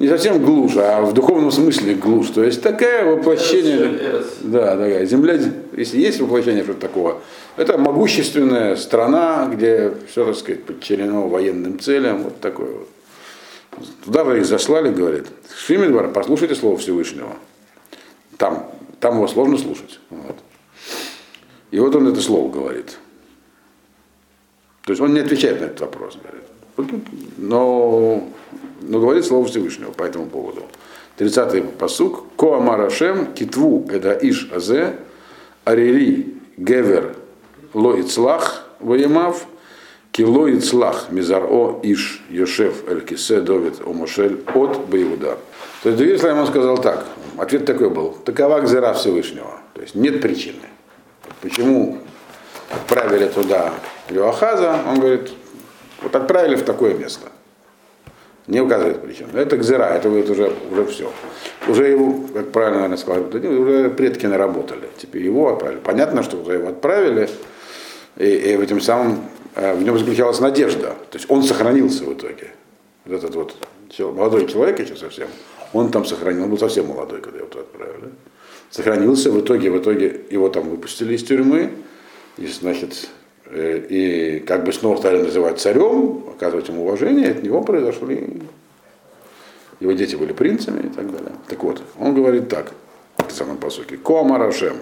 не 0.00 0.08
совсем 0.08 0.42
глушь, 0.42 0.76
а 0.76 1.02
в 1.02 1.12
духовном 1.12 1.52
смысле 1.52 1.94
глушь. 1.94 2.30
То 2.30 2.42
есть 2.42 2.62
такое 2.62 3.04
воплощение, 3.04 4.24
да, 4.40 4.70
такая 4.70 5.04
земля, 5.04 5.38
если 5.76 6.00
есть 6.00 6.18
воплощение 6.20 6.64
что-то 6.64 6.80
такого, 6.80 7.20
это 7.58 7.76
могущественная 7.76 8.76
страна, 8.76 9.46
где 9.52 9.92
все, 10.10 10.24
так 10.24 10.36
сказать, 10.36 10.64
подчинено 10.64 11.28
военным 11.28 11.78
целям, 11.78 12.22
вот 12.22 12.40
такое 12.40 12.70
вот. 12.70 12.88
Туда 14.02 14.24
вы 14.24 14.38
их 14.38 14.46
заслали, 14.46 14.90
говорит, 14.90 15.26
Шимидвар, 15.54 16.08
послушайте 16.08 16.54
слово 16.54 16.78
Всевышнего. 16.78 17.36
Там, 18.38 18.70
там 19.00 19.16
его 19.16 19.28
сложно 19.28 19.58
слушать. 19.58 20.00
Вот. 20.08 20.36
И 21.70 21.78
вот 21.78 21.94
он 21.94 22.08
это 22.08 22.22
слово 22.22 22.50
говорит. 22.50 22.96
То 24.86 24.92
есть 24.92 25.02
он 25.02 25.12
не 25.12 25.20
отвечает 25.20 25.60
на 25.60 25.66
этот 25.66 25.80
вопрос, 25.82 26.16
говорит. 26.16 27.04
Но 27.36 28.26
но 28.80 29.00
говорит 29.00 29.24
слово 29.24 29.46
Всевышнего 29.46 29.92
по 29.92 30.02
этому 30.02 30.26
поводу. 30.26 30.62
30-й 31.18 31.62
посук. 31.62 32.24
Коамарашем 32.36 33.34
китву 33.34 33.86
эда 33.90 34.12
иш 34.12 34.50
азе 34.52 34.96
арери 35.64 36.34
гевер 36.56 37.16
ло 37.74 38.00
ицлах 38.00 38.66
воемав 38.80 39.46
кило 40.12 40.48
ицлах 40.48 41.10
мизаро 41.10 41.80
иш 41.82 42.22
йошев 42.30 42.88
эль 42.88 43.02
кисе 43.02 43.40
довид 43.40 43.80
омошель 43.84 44.42
от 44.54 44.86
Баиуда. 44.88 45.38
То 45.82 45.90
есть 45.90 45.98
Давид 45.98 46.20
Слайман 46.20 46.46
сказал 46.46 46.78
так. 46.78 47.06
Ответ 47.38 47.64
такой 47.64 47.90
был. 47.90 48.12
Такова 48.24 48.60
гзера 48.60 48.92
Всевышнего. 48.92 49.60
То 49.74 49.80
есть 49.80 49.94
нет 49.94 50.20
причины. 50.20 50.68
Почему 51.40 51.98
отправили 52.70 53.28
туда 53.28 53.72
Леохаза? 54.10 54.78
Он 54.86 55.00
говорит, 55.00 55.30
вот 56.02 56.14
отправили 56.14 56.56
в 56.56 56.64
такое 56.64 56.94
место 56.94 57.28
не 58.46 58.60
указывает 58.60 59.00
причину. 59.02 59.30
Это 59.34 59.56
гзера, 59.56 59.84
это 59.84 60.08
будет 60.08 60.30
уже, 60.30 60.52
уже 60.70 60.84
все. 60.86 61.12
Уже 61.68 61.88
его, 61.88 62.26
как 62.32 62.50
правильно 62.52 62.80
наверное, 62.80 62.96
сказал, 62.96 63.24
уже 63.24 63.90
предки 63.90 64.26
наработали. 64.26 64.88
Теперь 64.96 65.22
его 65.22 65.52
отправили. 65.52 65.80
Понятно, 65.80 66.22
что 66.22 66.52
его 66.52 66.68
отправили, 66.68 67.28
и, 68.16 68.24
и 68.24 68.56
в 68.56 68.60
этом 68.60 68.80
самом 68.80 69.24
э, 69.54 69.74
в 69.74 69.82
нем 69.82 69.98
заключалась 69.98 70.40
надежда. 70.40 70.94
То 71.10 71.18
есть 71.18 71.30
он 71.30 71.42
сохранился 71.42 72.04
в 72.04 72.12
итоге. 72.12 72.50
Вот 73.04 73.24
этот 73.24 73.34
вот 73.34 73.56
молодой 73.98 74.46
человек 74.46 74.78
еще 74.80 74.96
совсем, 74.96 75.28
он 75.72 75.90
там 75.90 76.04
сохранил, 76.04 76.44
он 76.44 76.50
был 76.50 76.58
совсем 76.58 76.86
молодой, 76.86 77.20
когда 77.20 77.38
его 77.38 77.48
туда 77.48 77.62
отправили. 77.62 78.10
Сохранился, 78.70 79.30
в 79.30 79.40
итоге, 79.40 79.70
в 79.70 79.78
итоге 79.78 80.20
его 80.30 80.48
там 80.48 80.68
выпустили 80.68 81.14
из 81.14 81.24
тюрьмы, 81.24 81.70
и, 82.36 82.46
значит, 82.46 83.08
Э, 83.10 83.19
и 83.52 84.44
как 84.46 84.64
бы 84.64 84.72
снова 84.72 84.96
стали 84.96 85.22
называть 85.22 85.60
царем, 85.60 86.24
оказывать 86.34 86.68
ему 86.68 86.84
уважение, 86.84 87.30
от 87.30 87.42
него 87.42 87.62
произошли, 87.62 88.42
его 89.80 89.92
дети 89.92 90.14
были 90.14 90.32
принцами 90.32 90.86
и 90.86 90.88
так 90.88 91.10
далее. 91.10 91.32
Так 91.48 91.62
вот, 91.62 91.82
он 91.98 92.14
говорит 92.14 92.48
так, 92.48 92.72
в 93.16 93.32
самом 93.32 93.56
посоке, 93.56 93.96
Комарашем, 93.96 94.76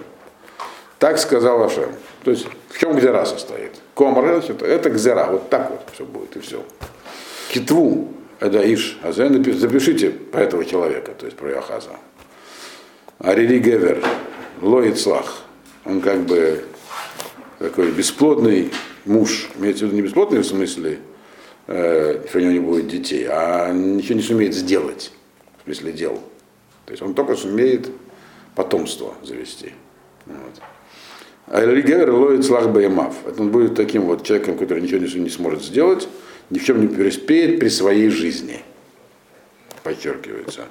Так 0.99 1.19
сказал 1.19 1.63
Ашем. 1.63 1.91
То 2.25 2.33
есть 2.33 2.47
в 2.69 2.79
чем 2.79 2.97
гзера 2.97 3.25
состоит? 3.25 3.73
Комар, 3.95 4.25
это, 4.27 4.67
это 4.67 4.91
гзера, 4.91 5.29
вот 5.31 5.49
так 5.49 5.71
вот 5.71 5.81
все 5.93 6.05
будет 6.05 6.37
и 6.37 6.41
все. 6.41 6.65
Китву, 7.53 8.13
это 8.41 8.61
Иш, 8.75 8.99
а 9.03 9.13
запишите 9.13 10.11
про 10.11 10.43
этого 10.43 10.65
человека, 10.65 11.13
то 11.17 11.27
есть 11.27 11.37
про 11.37 11.51
Яхаза. 11.51 11.91
Арили 13.19 13.59
Гевер, 13.59 14.05
Лоицлах, 14.61 15.43
он 15.85 16.01
как 16.01 16.21
бы 16.21 16.65
такой 17.59 17.91
бесплодный 17.91 18.71
муж, 19.05 19.49
имеется 19.59 19.85
в 19.85 19.89
виду 19.89 19.97
не 19.97 20.03
бесплодный 20.03 20.41
в 20.41 20.47
смысле, 20.47 20.99
э, 21.67 22.25
у 22.33 22.39
него 22.39 22.53
не 22.53 22.61
будет 22.61 22.89
детей, 22.89 23.27
а 23.29 23.73
ничего 23.73 24.15
не 24.15 24.23
сумеет 24.23 24.55
сделать, 24.55 25.13
в 25.61 25.65
смысле 25.65 25.93
дел. 25.93 26.23
То 26.87 26.93
есть 26.93 27.03
он 27.03 27.15
только 27.15 27.37
сумеет 27.37 27.91
потомство 28.55 29.15
завести. 29.23 29.73
Вот. 30.27 30.63
А 31.47 31.65
Элигер 31.65 32.11
ловит 32.11 32.45
слах 32.45 32.69
Баймав. 32.69 33.15
Это 33.27 33.43
он 33.43 33.51
будет 33.51 33.75
таким 33.75 34.03
вот 34.03 34.25
человеком, 34.25 34.59
который 34.59 34.83
ничего 34.83 35.01
не, 35.01 35.13
не 35.21 35.31
сможет 35.31 35.63
сделать, 35.63 36.09
ни 36.51 36.59
в 36.59 36.65
чем 36.65 36.81
не 36.81 36.89
преуспеет 36.89 37.59
при 37.59 37.69
своей 37.69 38.11
жизни. 38.11 38.61
Подчеркивается. 39.83 40.67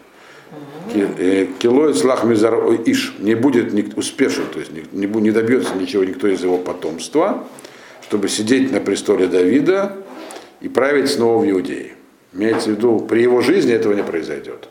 Килоид 1.60 1.97
слах 1.97 2.23
мизар 2.23 2.55
иш 2.86 3.15
не 3.19 3.36
будет 3.36 3.97
успешен, 3.97 4.45
то 4.51 4.60
есть 4.60 4.71
не, 4.71 5.05
не 5.05 5.31
добьется 5.31 5.75
ничего 5.75 6.03
никто 6.03 6.27
из 6.27 6.43
его 6.43 6.57
потомства, 6.57 7.45
чтобы 8.03 8.29
сидеть 8.29 8.71
на 8.71 8.79
престоле 8.79 9.27
Давида 9.27 9.97
и 10.62 10.69
править 10.69 11.10
снова 11.10 11.43
в 11.43 11.49
Иудее. 11.49 11.93
Имеется 12.33 12.69
в 12.69 12.73
виду, 12.73 12.99
при 12.99 13.21
его 13.21 13.41
жизни 13.41 13.73
этого 13.73 13.93
не 13.93 14.03
произойдет. 14.03 14.69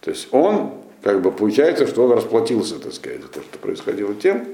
То 0.00 0.10
есть 0.10 0.28
он, 0.32 0.72
как 1.02 1.22
бы 1.22 1.30
получается, 1.30 1.86
что 1.86 2.04
он 2.04 2.12
расплатился, 2.12 2.78
так 2.78 2.92
сказать, 2.92 3.22
за 3.22 3.28
то, 3.28 3.40
что 3.42 3.58
происходило 3.58 4.14
тем, 4.14 4.44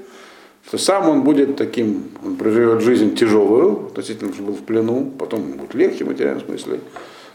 что 0.67 0.77
сам 0.77 1.09
он 1.09 1.23
будет 1.23 1.55
таким, 1.57 2.09
он 2.23 2.35
проживет 2.35 2.81
жизнь 2.81 3.15
тяжелую, 3.15 3.87
относительно, 3.87 4.33
что 4.33 4.43
был 4.43 4.53
в 4.53 4.63
плену, 4.63 5.11
потом 5.17 5.41
ему 5.41 5.55
будет 5.55 5.73
легче 5.73 6.05
в 6.05 6.07
материальном 6.07 6.45
смысле, 6.45 6.79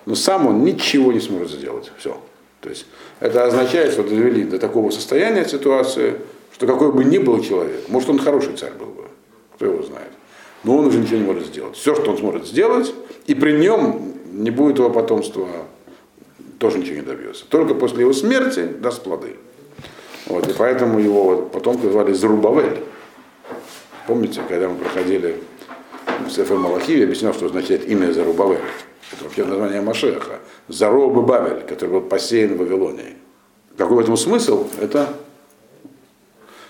но 0.06 0.14
сам 0.14 0.46
он 0.46 0.64
ничего 0.64 1.12
не 1.12 1.20
сможет 1.20 1.50
сделать. 1.50 1.90
Все. 1.98 2.18
То 2.60 2.70
есть 2.70 2.86
это 3.20 3.44
означает, 3.44 3.92
что 3.92 4.02
довели 4.02 4.44
до 4.44 4.58
такого 4.58 4.90
состояния 4.90 5.44
ситуации, 5.44 6.14
что 6.52 6.66
какой 6.66 6.92
бы 6.92 7.04
ни 7.04 7.18
был 7.18 7.42
человек, 7.42 7.88
может 7.88 8.10
он 8.10 8.18
хороший 8.18 8.56
царь 8.56 8.72
был 8.72 8.86
бы, 8.86 9.04
кто 9.54 9.66
его 9.66 9.82
знает, 9.82 10.10
но 10.64 10.76
он 10.76 10.86
уже 10.86 10.98
ничего 10.98 11.18
не 11.18 11.24
может 11.24 11.46
сделать. 11.46 11.76
Все, 11.76 11.94
что 11.94 12.10
он 12.10 12.18
сможет 12.18 12.46
сделать, 12.46 12.92
и 13.26 13.34
при 13.34 13.52
нем 13.52 14.14
не 14.32 14.50
будет 14.50 14.78
его 14.78 14.90
потомства, 14.90 15.48
тоже 16.58 16.78
ничего 16.78 16.96
не 16.96 17.02
добьется. 17.02 17.44
Только 17.48 17.74
после 17.74 18.00
его 18.00 18.12
смерти 18.12 18.64
даст 18.64 19.02
плоды. 19.02 19.36
Вот, 20.26 20.46
и 20.48 20.52
поэтому 20.52 20.98
его 20.98 21.36
потомки 21.36 21.86
звали 21.86 22.12
Зарубавель. 22.12 22.78
Помните, 24.06 24.40
когда 24.48 24.68
мы 24.68 24.76
проходили 24.76 25.36
в 26.26 26.30
Сефер 26.30 26.56
Малахи, 26.56 26.98
я 26.98 27.04
объяснял, 27.04 27.32
что 27.32 27.46
означает 27.46 27.88
имя 27.88 28.12
Зарубавель. 28.12 28.60
Это 29.12 29.24
вообще 29.24 29.44
название 29.44 29.80
Машеха. 29.80 30.40
Зароба 30.68 31.22
Бабель, 31.22 31.64
который 31.66 31.90
был 31.90 32.00
посеян 32.02 32.54
в 32.54 32.58
Вавилонии. 32.58 33.16
Какой 33.76 33.96
в 33.96 34.00
этом 34.00 34.16
смысл? 34.16 34.68
Это 34.80 35.14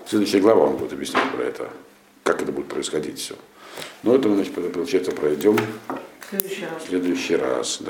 следующая 0.07 0.41
глава 0.41 0.67
он 0.67 0.77
будет 0.77 0.93
объяснять 0.93 1.31
про 1.33 1.43
это, 1.43 1.71
как 2.23 2.43
это 2.43 2.53
будет 2.53 2.69
происходить 2.69 3.19
все. 3.19 3.35
Но 4.03 4.15
это 4.15 4.29
мы, 4.29 4.37
значит, 4.37 4.55
получается, 4.73 5.13
пройдем 5.13 5.57
В 5.57 6.31
следующий 6.31 6.65
раз. 6.65 6.83
в 6.83 6.89
следующий 6.89 7.37
раз. 7.37 7.81